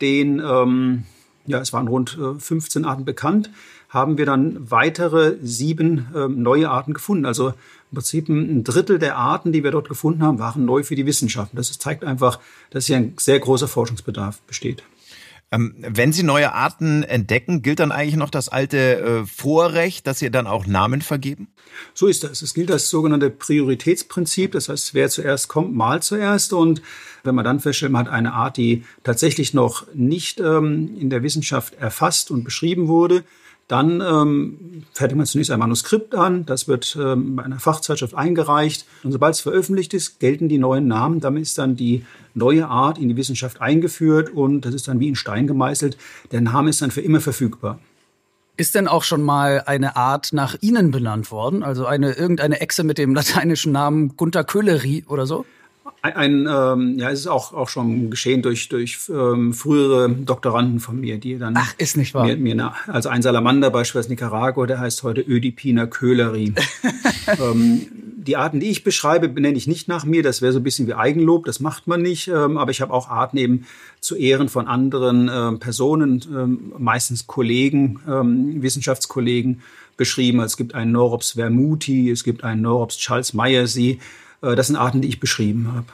[0.00, 1.04] den, ähm,
[1.46, 3.50] ja, es waren rund 15 äh, Arten bekannt,
[3.88, 7.26] haben wir dann weitere sieben ähm, neue Arten gefunden.
[7.26, 10.94] Also im Prinzip ein Drittel der Arten, die wir dort gefunden haben, waren neu für
[10.94, 11.56] die Wissenschaften.
[11.56, 12.38] Das zeigt einfach,
[12.70, 14.84] dass hier ein sehr großer Forschungsbedarf besteht.
[15.52, 20.20] Ähm, wenn Sie neue Arten entdecken, gilt dann eigentlich noch das alte äh, Vorrecht, dass
[20.20, 21.48] Sie dann auch Namen vergeben?
[21.92, 22.42] So ist das.
[22.42, 24.52] Es gilt das sogenannte Prioritätsprinzip.
[24.52, 26.52] Das heißt, wer zuerst kommt, mal zuerst.
[26.52, 26.82] Und
[27.24, 31.22] wenn man dann feststellt, man hat eine Art, die tatsächlich noch nicht ähm, in der
[31.24, 33.24] Wissenschaft erfasst und beschrieben wurde,
[33.70, 38.84] dann ähm, fertigt man zunächst ein Manuskript an, das wird ähm, bei einer Fachzeitschrift eingereicht
[39.04, 41.20] und sobald es veröffentlicht ist, gelten die neuen Namen.
[41.20, 42.04] Damit ist dann die
[42.34, 45.96] neue Art in die Wissenschaft eingeführt und das ist dann wie in Stein gemeißelt.
[46.32, 47.78] Der Name ist dann für immer verfügbar.
[48.56, 51.62] Ist denn auch schon mal eine Art nach Ihnen benannt worden?
[51.62, 55.46] Also eine irgendeine Echse mit dem lateinischen Namen Gunther Köhleri oder so?
[56.02, 61.00] Ein, ähm, ja, es ist auch, auch schon geschehen durch, durch ähm, frühere Doktoranden von
[61.00, 61.54] mir, die dann.
[61.56, 62.24] Ach, ist nicht wahr.
[62.26, 66.54] Mir, mir also ein Salamander beispielsweise Nicaragua, der heißt heute Ödipina köhleri.
[67.38, 70.22] ähm, die Arten, die ich beschreibe, benenne ich nicht nach mir.
[70.22, 72.28] Das wäre so ein bisschen wie Eigenlob, das macht man nicht.
[72.28, 73.66] Ähm, aber ich habe auch Arten eben
[74.00, 79.62] zu Ehren von anderen ähm, Personen, ähm, meistens Kollegen, ähm, Wissenschaftskollegen
[79.96, 80.40] beschrieben.
[80.40, 83.98] Es gibt einen Norops vermuti, es gibt einen Norops Charles Myersee.
[84.42, 85.86] Äh, das sind Arten, die ich beschrieben habe.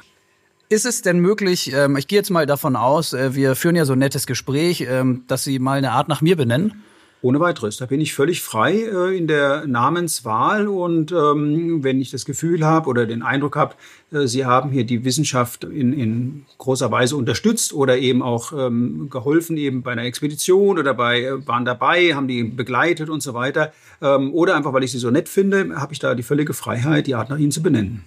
[0.68, 3.84] Ist es denn möglich, ähm, ich gehe jetzt mal davon aus, äh, wir führen ja
[3.84, 6.82] so ein nettes Gespräch, ähm, dass Sie mal eine Art nach mir benennen?
[7.22, 7.76] Ohne weiteres.
[7.78, 12.64] Da bin ich völlig frei äh, in der Namenswahl und ähm, wenn ich das Gefühl
[12.64, 13.74] habe oder den Eindruck habe,
[14.12, 19.08] äh, Sie haben hier die Wissenschaft in, in großer Weise unterstützt oder eben auch ähm,
[19.08, 23.34] geholfen eben bei einer Expedition oder bei äh, waren dabei, haben die begleitet und so
[23.34, 26.54] weiter ähm, oder einfach weil ich sie so nett finde, habe ich da die völlige
[26.54, 28.04] Freiheit, die Art nach Ihnen zu benennen.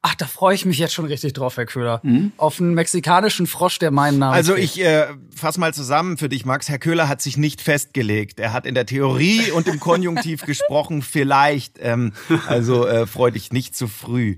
[0.00, 2.00] Ach, da freue ich mich jetzt schon richtig drauf, Herr Köhler.
[2.04, 2.30] Mhm.
[2.36, 6.44] Auf einen mexikanischen Frosch, der meinen Namen Also ich äh, fass mal zusammen für dich,
[6.44, 6.68] Max.
[6.68, 8.38] Herr Köhler hat sich nicht festgelegt.
[8.38, 11.78] Er hat in der Theorie und im Konjunktiv gesprochen, vielleicht.
[11.80, 12.12] Ähm,
[12.46, 14.36] also äh, freu dich nicht zu früh.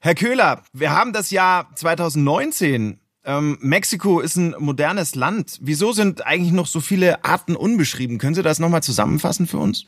[0.00, 2.98] Herr Köhler, wir haben das Jahr 2019.
[3.24, 5.58] Ähm, Mexiko ist ein modernes Land.
[5.60, 8.18] Wieso sind eigentlich noch so viele Arten unbeschrieben?
[8.18, 9.86] Können Sie das nochmal zusammenfassen für uns?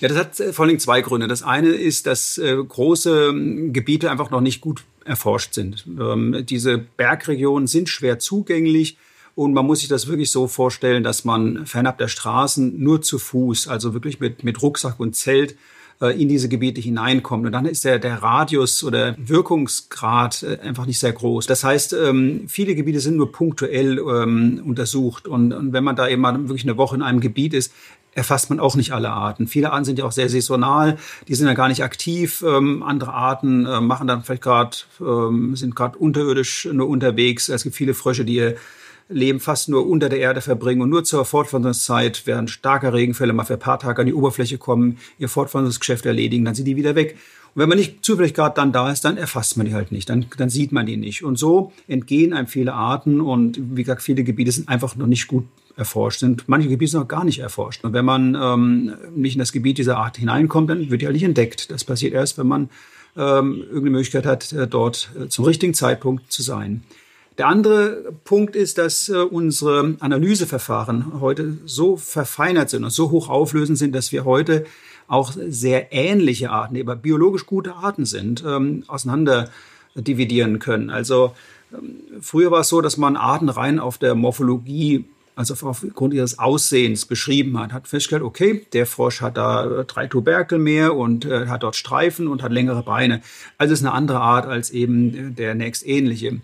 [0.00, 1.28] Ja, das hat äh, vor allem zwei Gründe.
[1.28, 5.84] Das eine ist, dass äh, große ähm, Gebiete einfach noch nicht gut erforscht sind.
[5.86, 8.96] Ähm, diese Bergregionen sind schwer zugänglich.
[9.36, 13.18] Und man muss sich das wirklich so vorstellen, dass man fernab der Straßen nur zu
[13.18, 15.56] Fuß, also wirklich mit, mit Rucksack und Zelt,
[16.00, 17.46] äh, in diese Gebiete hineinkommt.
[17.46, 21.46] Und dann ist der, der Radius oder Wirkungsgrad einfach nicht sehr groß.
[21.46, 25.28] Das heißt, ähm, viele Gebiete sind nur punktuell untersucht.
[25.28, 27.72] Und, und wenn man da eben mal wirklich eine Woche in einem Gebiet ist,
[28.12, 29.46] erfasst man auch nicht alle Arten.
[29.46, 32.44] Viele Arten sind ja auch sehr saisonal, die sind ja gar nicht aktiv.
[32.46, 37.48] Ähm, andere Arten äh, machen dann vielleicht gerade, ähm, sind gerade unterirdisch nur unterwegs.
[37.48, 38.56] Es gibt viele Frösche, die ihr
[39.08, 43.44] Leben fast nur unter der Erde verbringen und nur zur Fortpflanzungszeit, während starker Regenfälle mal
[43.44, 46.94] für ein paar Tage an die Oberfläche kommen, ihr Fortpflanzungsgeschäft erledigen, dann sind die wieder
[46.94, 47.16] weg.
[47.54, 50.08] Und wenn man nicht zufällig gerade dann da ist, dann erfasst man die halt nicht,
[50.08, 51.24] dann, dann sieht man die nicht.
[51.24, 55.26] Und so entgehen einem viele Arten und wie gesagt, viele Gebiete sind einfach noch nicht
[55.26, 55.44] gut
[55.76, 56.48] erforscht sind.
[56.48, 57.84] Manche Gebiete sind noch gar nicht erforscht.
[57.84, 61.14] Und wenn man ähm, nicht in das Gebiet dieser Art hineinkommt, dann wird die halt
[61.14, 61.70] nicht entdeckt.
[61.70, 62.70] Das passiert erst, wenn man
[63.16, 66.82] ähm, irgendeine Möglichkeit hat, äh, dort äh, zum richtigen Zeitpunkt zu sein.
[67.38, 73.28] Der andere Punkt ist, dass äh, unsere Analyseverfahren heute so verfeinert sind und so hoch
[73.28, 74.66] auflösend sind, dass wir heute
[75.08, 79.48] auch sehr ähnliche Arten, die aber biologisch gute Arten sind, ähm, auseinander
[79.94, 80.90] dividieren können.
[80.90, 81.34] Also
[81.72, 85.04] ähm, früher war es so, dass man Arten rein auf der Morphologie
[85.36, 90.58] also aufgrund ihres Aussehens beschrieben hat, hat festgestellt, okay, der Frosch hat da drei Tuberkel
[90.58, 93.22] mehr und äh, hat dort Streifen und hat längere Beine.
[93.56, 96.40] Also ist eine andere Art als eben der nächstähnliche.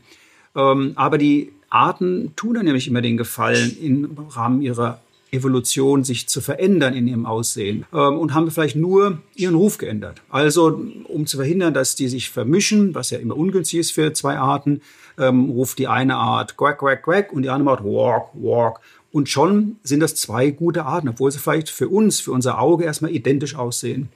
[0.55, 5.01] Ähm, aber die Arten tun dann nämlich immer den Gefallen, im Rahmen ihrer
[5.33, 10.22] Evolution sich zu verändern in ihrem Aussehen ähm, und haben vielleicht nur ihren Ruf geändert.
[10.31, 14.38] Also um zu verhindern, dass die sich vermischen, was ja immer ungünstig ist für zwei
[14.38, 14.81] Arten,
[15.18, 18.81] ähm, ruft die eine Art quack, quack, quack und die andere Art walk, walk.
[19.12, 22.85] Und schon sind das zwei gute Arten, obwohl sie vielleicht für uns, für unser Auge
[22.85, 24.11] erstmal identisch aussehen.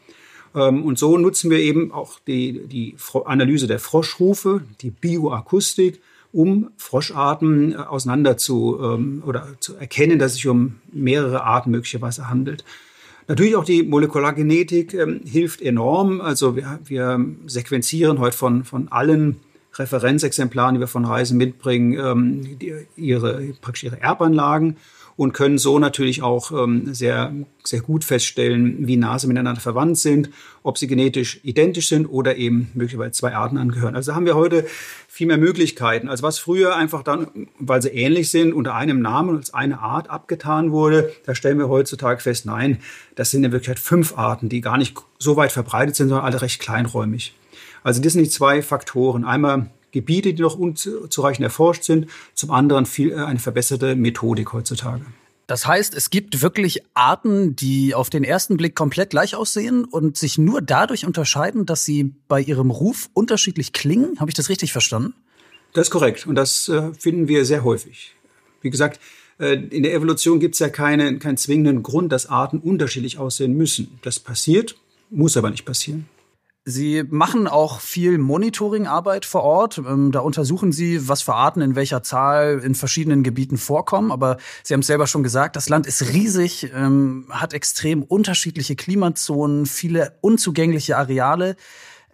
[0.55, 6.01] Ähm, und so nutzen wir eben auch die, die Analyse der Froschrufe, die Bioakustik,
[6.33, 11.71] um Froscharten äh, auseinander zu ähm, oder zu erkennen, dass es sich um mehrere Arten
[11.71, 12.65] möglicherweise handelt.
[13.27, 16.21] Natürlich auch die Molekulargenetik ähm, hilft enorm.
[16.21, 19.41] Also wir, wir sequenzieren heute von, von allen
[19.81, 24.77] Referenzexemplaren, die wir von Reisen mitbringen, ähm, die, ihre, praktisch ihre Erbanlagen
[25.21, 29.99] und können so natürlich auch ähm, sehr, sehr gut feststellen, wie nah sie miteinander verwandt
[29.99, 30.31] sind,
[30.63, 33.95] ob sie genetisch identisch sind oder eben möglicherweise zwei Arten angehören.
[33.95, 34.67] Also haben wir heute
[35.09, 39.37] viel mehr Möglichkeiten, als was früher einfach dann, weil sie ähnlich sind, unter einem Namen
[39.37, 41.13] als eine Art abgetan wurde.
[41.27, 42.79] Da stellen wir heutzutage fest, nein,
[43.15, 46.41] das sind in Wirklichkeit fünf Arten, die gar nicht so weit verbreitet sind, sondern alle
[46.41, 47.35] recht kleinräumig.
[47.83, 49.25] Also das sind die zwei Faktoren.
[49.25, 55.05] Einmal Gebiete, die noch unzureichend erforscht sind, zum anderen viel, äh, eine verbesserte Methodik heutzutage.
[55.47, 60.17] Das heißt, es gibt wirklich Arten, die auf den ersten Blick komplett gleich aussehen und
[60.17, 64.21] sich nur dadurch unterscheiden, dass sie bei ihrem Ruf unterschiedlich klingen.
[64.21, 65.13] Habe ich das richtig verstanden?
[65.73, 68.15] Das ist korrekt und das äh, finden wir sehr häufig.
[68.61, 69.01] Wie gesagt,
[69.41, 73.55] äh, in der Evolution gibt es ja keine, keinen zwingenden Grund, dass Arten unterschiedlich aussehen
[73.55, 73.99] müssen.
[74.03, 74.77] Das passiert,
[75.11, 76.09] muss aber nicht passieren.
[76.71, 79.79] Sie machen auch viel Monitoringarbeit vor Ort.
[79.79, 84.13] Ähm, da untersuchen Sie, was für Arten in welcher Zahl in verschiedenen Gebieten vorkommen.
[84.13, 88.77] Aber Sie haben es selber schon gesagt, das Land ist riesig, ähm, hat extrem unterschiedliche
[88.77, 91.57] Klimazonen, viele unzugängliche Areale.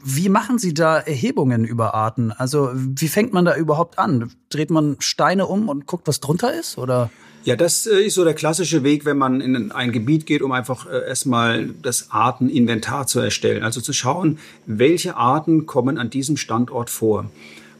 [0.02, 2.32] Wie machen Sie da Erhebungen über Arten?
[2.32, 4.30] Also wie fängt man da überhaupt an?
[4.50, 6.78] Dreht man Steine um und guckt, was drunter ist?
[6.78, 7.10] Oder?
[7.44, 10.50] Ja, das äh, ist so der klassische Weg, wenn man in ein Gebiet geht, um
[10.50, 13.62] einfach äh, erstmal das Arteninventar zu erstellen.
[13.62, 17.30] Also zu schauen, welche Arten kommen an diesem Standort vor.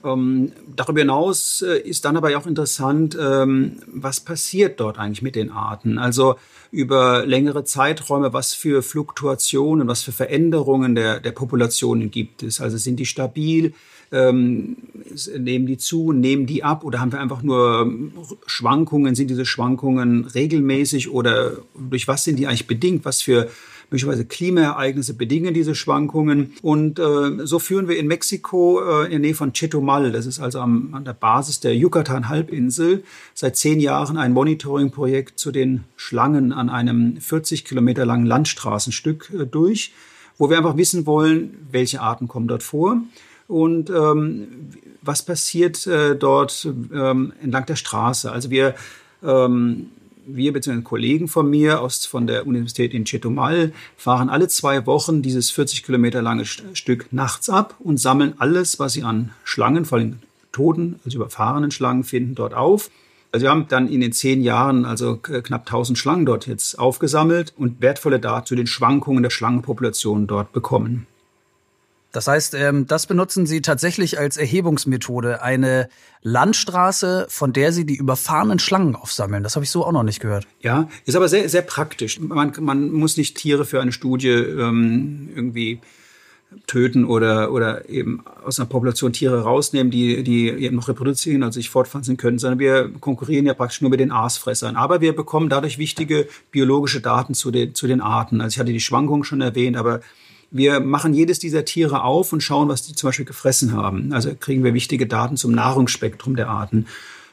[0.07, 5.35] Ähm, darüber hinaus äh, ist dann aber auch interessant, ähm, was passiert dort eigentlich mit
[5.35, 5.99] den Arten?
[5.99, 6.37] Also
[6.71, 12.61] über längere Zeiträume, was für Fluktuationen, was für Veränderungen der, der Populationen gibt es?
[12.61, 13.75] Also sind die stabil?
[14.13, 14.77] Ähm,
[15.37, 17.93] nehmen die zu, nehmen die ab oder haben wir einfach nur
[18.47, 19.17] Schwankungen?
[19.17, 23.05] Sind diese Schwankungen regelmäßig oder durch was sind die eigentlich bedingt?
[23.05, 23.49] Was für
[23.91, 26.53] möglicherweise Klimaereignisse bedingen diese Schwankungen.
[26.63, 30.41] Und äh, so führen wir in Mexiko äh, in der Nähe von Chetumal, das ist
[30.41, 36.53] also am, an der Basis der Yucatan-Halbinsel, seit zehn Jahren ein Monitoring-Projekt zu den Schlangen
[36.53, 39.93] an einem 40 Kilometer langen Landstraßenstück äh, durch,
[40.39, 43.01] wo wir einfach wissen wollen, welche Arten kommen dort vor
[43.49, 44.71] und ähm,
[45.03, 48.31] was passiert äh, dort ähm, entlang der Straße.
[48.31, 48.75] Also wir
[49.23, 49.91] ähm,
[50.27, 50.83] wir bzw.
[50.83, 55.85] Kollegen von mir aus von der Universität in Chetumal fahren alle zwei Wochen dieses 40
[55.85, 60.19] Kilometer lange Stück nachts ab und sammeln alles, was sie an Schlangen, vor allem
[60.53, 62.91] toten, also überfahrenen Schlangen finden, dort auf.
[63.33, 67.53] Also wir haben dann in den zehn Jahren also knapp 1000 Schlangen dort jetzt aufgesammelt
[67.57, 71.07] und wertvolle Daten zu den Schwankungen der Schlangenpopulation dort bekommen.
[72.17, 75.91] Das heißt, ähm, das benutzen Sie tatsächlich als Erhebungsmethode, eine
[76.23, 79.43] Landstraße, von der Sie die überfahrenen Schlangen aufsammeln.
[79.43, 80.47] Das habe ich so auch noch nicht gehört.
[80.63, 82.19] Ja, ist aber sehr, sehr praktisch.
[82.19, 85.81] Man, man muss nicht Tiere für eine Studie ähm, irgendwie
[86.67, 91.61] töten oder, oder eben aus einer Population Tiere rausnehmen, die, die eben noch reproduzieren, also
[91.61, 94.75] sich fortpflanzen können, sondern wir konkurrieren ja praktisch nur mit den Aasfressern.
[94.75, 98.41] Aber wir bekommen dadurch wichtige biologische Daten zu den, zu den Arten.
[98.41, 100.01] Also ich hatte die Schwankungen schon erwähnt, aber
[100.51, 104.13] wir machen jedes dieser Tiere auf und schauen, was die zum Beispiel gefressen haben.
[104.13, 106.87] Also kriegen wir wichtige Daten zum Nahrungsspektrum der Arten.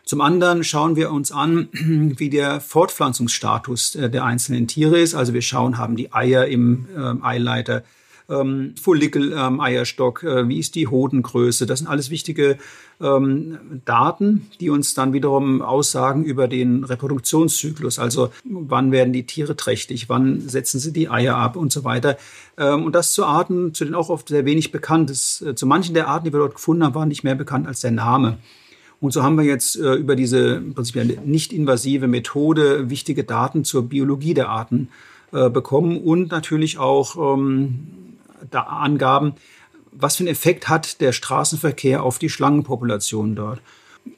[0.05, 5.15] Zum anderen schauen wir uns an, wie der Fortpflanzungsstatus äh, der einzelnen Tiere ist.
[5.15, 7.83] Also wir schauen, haben die Eier im äh, Eileiter
[8.29, 11.65] ähm, Follikel am ähm, Eierstock, äh, wie ist die Hodengröße.
[11.65, 12.57] Das sind alles wichtige
[13.01, 17.99] ähm, Daten, die uns dann wiederum aussagen über den Reproduktionszyklus.
[17.99, 22.17] Also wann werden die Tiere trächtig, wann setzen sie die Eier ab und so weiter.
[22.57, 25.41] Ähm, und das zu Arten, zu denen auch oft sehr wenig bekannt ist.
[25.41, 27.81] Äh, zu manchen der Arten, die wir dort gefunden haben, waren nicht mehr bekannt als
[27.81, 28.37] der Name.
[29.03, 33.89] Und so haben wir jetzt äh, über diese prinzipiell nicht invasive Methode wichtige Daten zur
[33.89, 34.87] Biologie der Arten
[35.33, 38.12] äh, bekommen und natürlich auch ähm,
[38.49, 39.33] da Angaben,
[39.91, 43.61] was für einen Effekt hat der Straßenverkehr auf die Schlangenpopulation dort.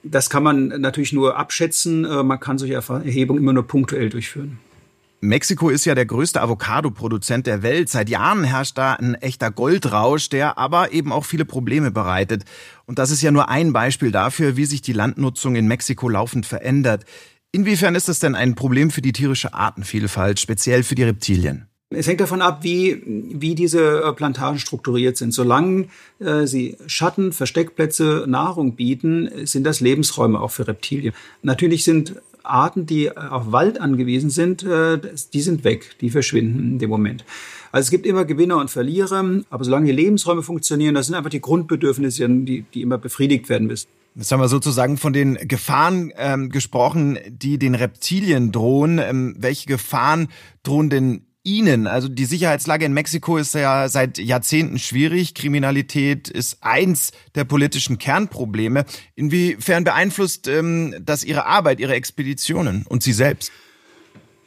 [0.03, 2.05] Das kann man natürlich nur abschätzen.
[2.05, 4.59] Äh, man kann solche Erhebungen immer nur punktuell durchführen.
[5.21, 7.89] Mexiko ist ja der größte Avocado-Produzent der Welt.
[7.89, 12.43] Seit Jahren herrscht da ein echter Goldrausch, der aber eben auch viele Probleme bereitet.
[12.85, 16.45] Und das ist ja nur ein Beispiel dafür, wie sich die Landnutzung in Mexiko laufend
[16.45, 17.05] verändert.
[17.51, 21.67] Inwiefern ist das denn ein Problem für die tierische Artenvielfalt, speziell für die Reptilien?
[21.91, 25.33] Es hängt davon ab, wie, wie diese äh, Plantagen strukturiert sind.
[25.33, 25.87] Solange
[26.19, 31.13] äh, sie Schatten, Versteckplätze, Nahrung bieten, sind das Lebensräume auch für Reptilien.
[31.43, 34.99] Natürlich sind Arten, die auf Wald angewiesen sind, äh,
[35.33, 37.23] die sind weg, die verschwinden in dem Moment.
[37.71, 41.29] Also es gibt immer Gewinner und Verlierer, aber solange die Lebensräume funktionieren, das sind einfach
[41.29, 43.87] die Grundbedürfnisse, die, die immer befriedigt werden müssen.
[44.15, 48.97] Jetzt haben wir sozusagen von den Gefahren ähm, gesprochen, die den Reptilien drohen.
[48.97, 50.29] Ähm, welche Gefahren
[50.63, 51.87] drohen denn Ihnen?
[51.87, 55.33] Also die Sicherheitslage in Mexiko ist ja seit Jahrzehnten schwierig.
[55.35, 58.85] Kriminalität ist eins der politischen Kernprobleme.
[59.15, 63.51] Inwiefern beeinflusst ähm, das Ihre Arbeit, Ihre Expeditionen und Sie selbst?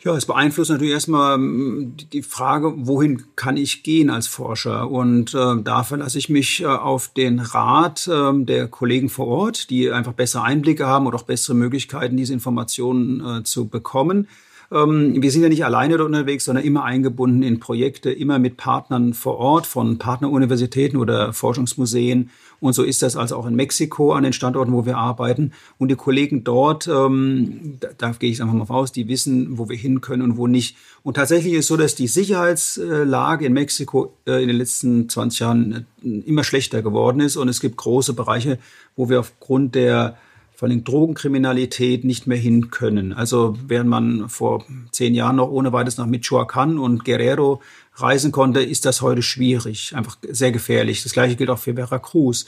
[0.00, 4.88] Ja, es beeinflusst natürlich erstmal ähm, die Frage, wohin kann ich gehen als Forscher?
[4.88, 9.70] Und äh, da verlasse ich mich äh, auf den Rat äh, der Kollegen vor Ort,
[9.70, 14.28] die einfach bessere Einblicke haben oder auch bessere Möglichkeiten, diese Informationen äh, zu bekommen.
[14.70, 19.14] Ähm, wir sind ja nicht alleine unterwegs, sondern immer eingebunden in Projekte, immer mit Partnern
[19.14, 22.30] vor Ort von Partneruniversitäten oder Forschungsmuseen.
[22.60, 25.52] Und so ist das also auch in Mexiko an den Standorten, wo wir arbeiten.
[25.78, 29.68] Und die Kollegen dort, ähm, da, da gehe ich einfach mal raus, die wissen, wo
[29.68, 30.76] wir hin können und wo nicht.
[31.02, 35.40] Und tatsächlich ist es so, dass die Sicherheitslage in Mexiko äh, in den letzten 20
[35.40, 37.36] Jahren äh, immer schlechter geworden ist.
[37.36, 38.58] Und es gibt große Bereiche,
[38.96, 40.18] wo wir aufgrund der
[40.58, 43.12] vor allem Drogenkriminalität nicht mehr hin können.
[43.12, 47.62] Also während man vor zehn Jahren noch ohne weiteres nach Michoacán und Guerrero
[47.94, 51.04] reisen konnte, ist das heute schwierig, einfach sehr gefährlich.
[51.04, 52.46] Das gleiche gilt auch für Veracruz.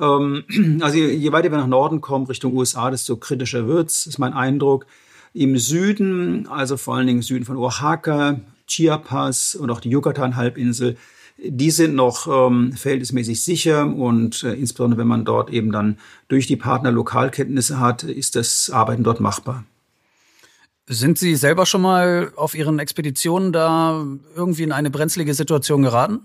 [0.00, 0.44] Ähm,
[0.82, 4.86] also je weiter wir nach Norden kommen, Richtung USA, desto kritischer wird's, ist mein Eindruck.
[5.34, 8.38] Im Süden, also vor allen Dingen im Süden von Oaxaca,
[8.68, 10.96] Chiapas und auch die Yucatan-Halbinsel,
[11.38, 16.46] die sind noch ähm, verhältnismäßig sicher und äh, insbesondere wenn man dort eben dann durch
[16.46, 19.64] die Partner Lokalkenntnisse hat, ist das Arbeiten dort machbar.
[20.88, 26.20] Sind Sie selber schon mal auf Ihren Expeditionen da irgendwie in eine brenzlige Situation geraten?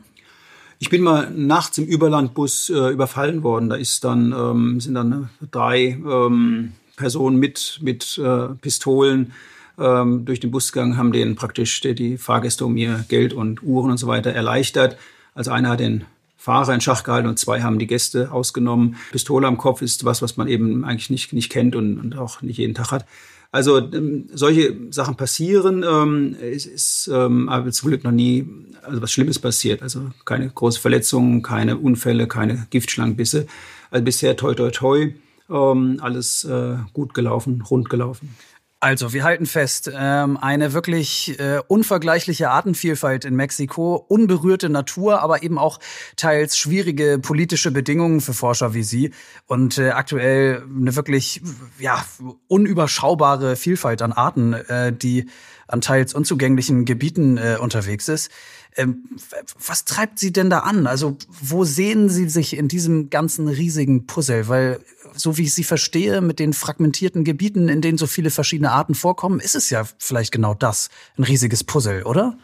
[0.80, 3.70] Ich bin mal nachts im Überlandbus äh, überfallen worden.
[3.70, 9.34] Da ist dann, ähm, sind dann drei ähm, Personen mit, mit äh, Pistolen
[9.80, 13.91] ähm, durch den Bus gegangen, haben denen praktisch die, Fahrgäste um ihr Geld und Uhren
[13.91, 14.97] und so weiter erleichtert.
[15.36, 16.05] Also einer hat den
[16.38, 18.97] Fahrer in Schach gehalten und zwei haben die Gäste ausgenommen.
[19.11, 22.41] Pistole am Kopf ist was, was man eben eigentlich nicht, nicht kennt und, und auch
[22.41, 23.05] nicht jeden Tag hat.
[23.53, 25.86] Also ähm, solche Sachen passieren.
[25.88, 28.47] Ähm, es ist ähm, aber zum Glück noch nie
[28.82, 29.82] also was Schlimmes passiert.
[29.82, 33.45] Also keine großen Verletzungen, keine Unfälle, keine Giftschlangenbisse.
[33.91, 35.13] Also bisher toi toi toi.
[35.49, 38.36] Ähm, alles äh, gut gelaufen, rund gelaufen.
[38.84, 45.41] Also, wir halten fest, ähm, eine wirklich äh, unvergleichliche Artenvielfalt in Mexiko, unberührte Natur, aber
[45.41, 45.79] eben auch
[46.17, 49.11] teils schwierige politische Bedingungen für Forscher wie Sie
[49.47, 51.41] und äh, aktuell eine wirklich
[51.79, 52.03] ja
[52.49, 55.29] unüberschaubare Vielfalt an Arten, äh, die
[55.68, 58.30] an teils unzugänglichen Gebieten äh, unterwegs ist.
[58.76, 59.03] Ähm,
[59.66, 60.88] was treibt Sie denn da an?
[60.88, 64.47] Also wo sehen Sie sich in diesem ganzen riesigen Puzzle?
[64.47, 64.80] Weil
[65.16, 68.95] so wie ich Sie verstehe, mit den fragmentierten Gebieten, in denen so viele verschiedene Arten
[68.95, 72.38] vorkommen, ist es ja vielleicht genau das, ein riesiges Puzzle, oder?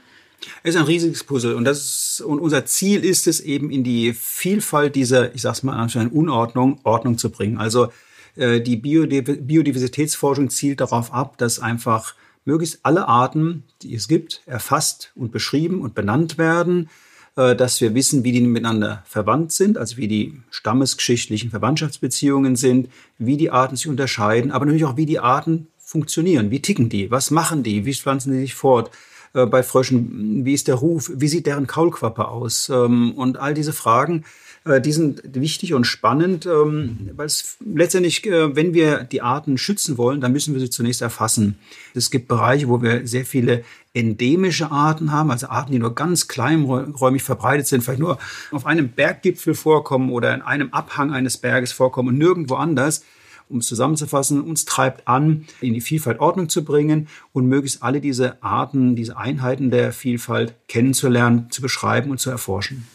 [0.64, 3.84] Es ist ein riesiges Puzzle und das ist, und unser Ziel ist es eben in
[3.84, 7.58] die Vielfalt dieser, ich sag's mal, anscheinend Unordnung, Ordnung zu bringen.
[7.58, 7.92] Also
[8.36, 12.16] äh, die Biodiversitätsforschung zielt darauf ab, dass einfach
[12.50, 16.90] möglichst alle Arten, die es gibt, erfasst und beschrieben und benannt werden,
[17.36, 22.90] äh, dass wir wissen, wie die miteinander verwandt sind, also wie die stammesgeschichtlichen Verwandtschaftsbeziehungen sind,
[23.18, 27.12] wie die Arten sich unterscheiden, aber natürlich auch, wie die Arten funktionieren, wie ticken die,
[27.12, 28.90] was machen die, wie pflanzen sie sich fort.
[29.34, 32.70] Äh, bei Fröschen, wie ist der Ruf, wie sieht deren Kaulquappe aus?
[32.70, 34.26] Ähm, und all diese Fragen
[34.66, 39.58] äh, die sind wichtig und spannend, ähm, weil es letztendlich, äh, wenn wir die Arten
[39.58, 41.58] schützen wollen, dann müssen wir sie zunächst erfassen.
[41.94, 46.28] Es gibt Bereiche, wo wir sehr viele endemische Arten haben, also Arten, die nur ganz
[46.28, 48.20] kleinräumig verbreitet sind, vielleicht nur
[48.52, 53.04] auf einem Berggipfel vorkommen oder in einem Abhang eines Berges vorkommen und nirgendwo anders
[53.50, 58.00] um es zusammenzufassen, uns treibt an, in die Vielfalt Ordnung zu bringen und möglichst alle
[58.00, 62.88] diese Arten, diese Einheiten der Vielfalt kennenzulernen, zu beschreiben und zu erforschen.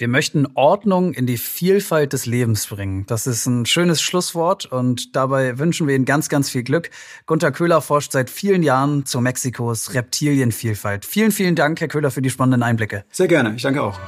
[0.00, 3.04] Wir möchten Ordnung in die Vielfalt des Lebens bringen.
[3.06, 6.88] Das ist ein schönes Schlusswort und dabei wünschen wir Ihnen ganz, ganz viel Glück.
[7.26, 11.04] Gunter Köhler forscht seit vielen Jahren zu Mexikos Reptilienvielfalt.
[11.04, 13.04] Vielen, vielen Dank, Herr Köhler, für die spannenden Einblicke.
[13.12, 13.54] Sehr gerne.
[13.54, 14.00] Ich danke auch.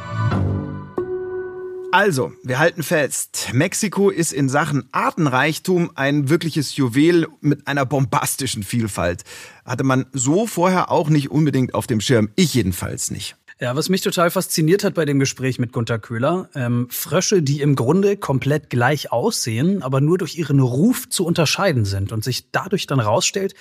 [1.92, 8.62] Also, wir halten fest, Mexiko ist in Sachen Artenreichtum ein wirkliches Juwel mit einer bombastischen
[8.62, 9.24] Vielfalt.
[9.66, 12.30] Hatte man so vorher auch nicht unbedingt auf dem Schirm.
[12.34, 13.36] Ich jedenfalls nicht.
[13.62, 17.60] Ja, was mich total fasziniert hat bei dem Gespräch mit Gunter Köhler, ähm, Frösche, die
[17.60, 22.50] im Grunde komplett gleich aussehen, aber nur durch ihren Ruf zu unterscheiden sind und sich
[22.50, 23.54] dadurch dann rausstellt,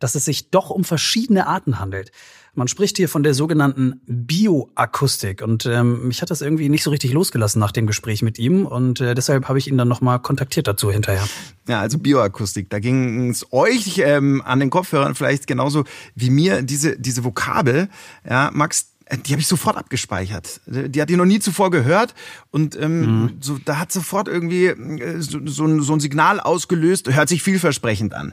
[0.00, 2.10] dass es sich doch um verschiedene Arten handelt.
[2.56, 6.90] Man spricht hier von der sogenannten Bioakustik und ähm, mich hat das irgendwie nicht so
[6.90, 10.20] richtig losgelassen nach dem Gespräch mit ihm und äh, deshalb habe ich ihn dann nochmal
[10.20, 11.26] kontaktiert dazu hinterher.
[11.68, 15.84] Ja, also Bioakustik, da ging es euch ähm, an den Kopfhörern vielleicht genauso
[16.14, 17.88] wie mir diese diese Vokabel.
[18.28, 20.60] Ja, Max, die habe ich sofort abgespeichert.
[20.66, 22.14] Die hat die noch nie zuvor gehört
[22.50, 23.30] und ähm, mhm.
[23.40, 27.42] so, da hat sofort irgendwie äh, so, so, ein, so ein Signal ausgelöst, hört sich
[27.42, 28.32] vielversprechend an.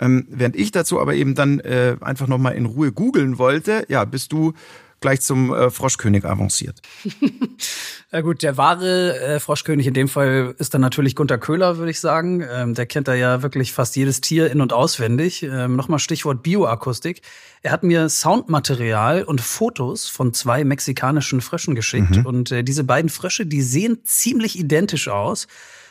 [0.00, 4.04] Ähm, während ich dazu aber eben dann äh, einfach nochmal in Ruhe googeln wollte, ja,
[4.04, 4.54] bist du
[5.00, 6.80] gleich zum äh, Froschkönig avanciert.
[8.12, 11.90] ja gut, der wahre äh, Froschkönig in dem Fall ist dann natürlich Gunter Köhler, würde
[11.90, 12.44] ich sagen.
[12.50, 15.42] Ähm, der kennt da ja wirklich fast jedes Tier in- und auswendig.
[15.42, 17.22] Ähm, Nochmal Stichwort Bioakustik.
[17.62, 22.16] Er hat mir Soundmaterial und Fotos von zwei mexikanischen Fröschen geschickt.
[22.16, 22.26] Mhm.
[22.26, 25.46] Und äh, diese beiden Frösche, die sehen ziemlich identisch aus.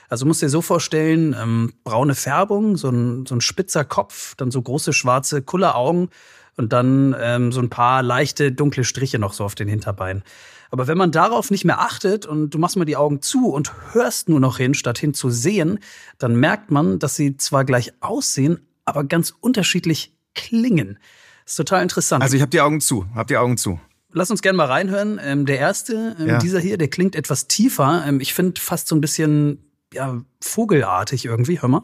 [0.09, 4.51] Also musst dir so vorstellen, ähm, braune Färbung, so ein, so ein spitzer Kopf, dann
[4.51, 6.09] so große schwarze Kulleraugen
[6.57, 10.23] und dann ähm, so ein paar leichte dunkle Striche noch so auf den Hinterbeinen.
[10.69, 13.71] Aber wenn man darauf nicht mehr achtet und du machst mal die Augen zu und
[13.93, 15.79] hörst nur noch hin, statt hin zu sehen,
[16.17, 20.99] dann merkt man, dass sie zwar gleich aussehen, aber ganz unterschiedlich klingen.
[21.45, 22.21] Das ist total interessant.
[22.21, 23.79] Also ich habe die Augen zu, hab die Augen zu.
[24.11, 25.19] Lass uns gerne mal reinhören.
[25.23, 26.37] Ähm, der erste, ähm, ja.
[26.39, 28.03] dieser hier, der klingt etwas tiefer.
[28.05, 31.61] Ähm, ich finde fast so ein bisschen ja, vogelartig irgendwie.
[31.61, 31.83] Hör mal.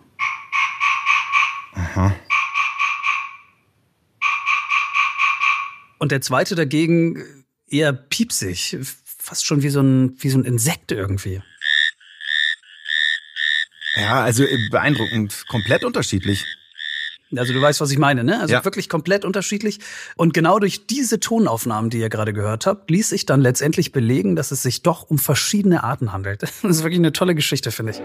[1.75, 2.13] Aha.
[6.03, 10.91] Und der zweite dagegen eher piepsig, fast schon wie so ein, wie so ein Insekt
[10.91, 11.41] irgendwie.
[13.95, 16.43] Ja, also beeindruckend, komplett unterschiedlich.
[17.33, 18.37] Also du weißt, was ich meine, ne?
[18.41, 18.65] Also ja.
[18.65, 19.79] wirklich komplett unterschiedlich.
[20.17, 24.35] Und genau durch diese Tonaufnahmen, die ihr gerade gehört habt, ließ sich dann letztendlich belegen,
[24.35, 26.41] dass es sich doch um verschiedene Arten handelt.
[26.63, 28.01] Das ist wirklich eine tolle Geschichte, finde ich.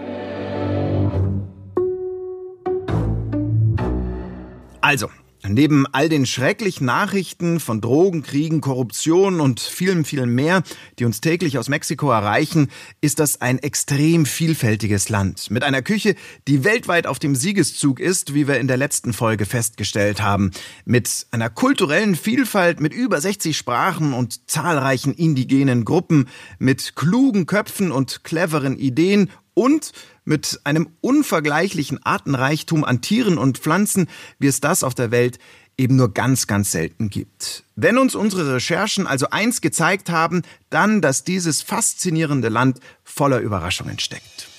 [4.79, 5.09] Also,
[5.47, 10.63] Neben all den schrecklichen Nachrichten von Drogen, Kriegen, Korruption und vielem, vielem mehr,
[10.99, 12.69] die uns täglich aus Mexiko erreichen,
[12.99, 15.49] ist das ein extrem vielfältiges Land.
[15.49, 16.15] Mit einer Küche,
[16.49, 20.51] die weltweit auf dem Siegeszug ist, wie wir in der letzten Folge festgestellt haben.
[20.83, 26.27] Mit einer kulturellen Vielfalt, mit über 60 Sprachen und zahlreichen indigenen Gruppen,
[26.57, 29.91] mit klugen Köpfen und cleveren Ideen und
[30.29, 34.07] mit einem unvergleichlichen Artenreichtum an Tieren und Pflanzen,
[34.37, 35.39] wie es das auf der Welt
[35.75, 37.63] eben nur ganz, ganz selten gibt.
[37.75, 43.97] Wenn uns unsere Recherchen also eins gezeigt haben, dann, dass dieses faszinierende Land voller Überraschungen
[43.97, 44.49] steckt.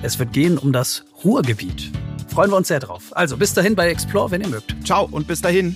[0.02, 1.90] Es wird gehen um das Ruhrgebiet.
[2.32, 3.02] Freuen wir uns sehr drauf.
[3.10, 4.76] Also bis dahin bei Explore, wenn ihr mögt.
[4.84, 5.74] Ciao und bis dahin.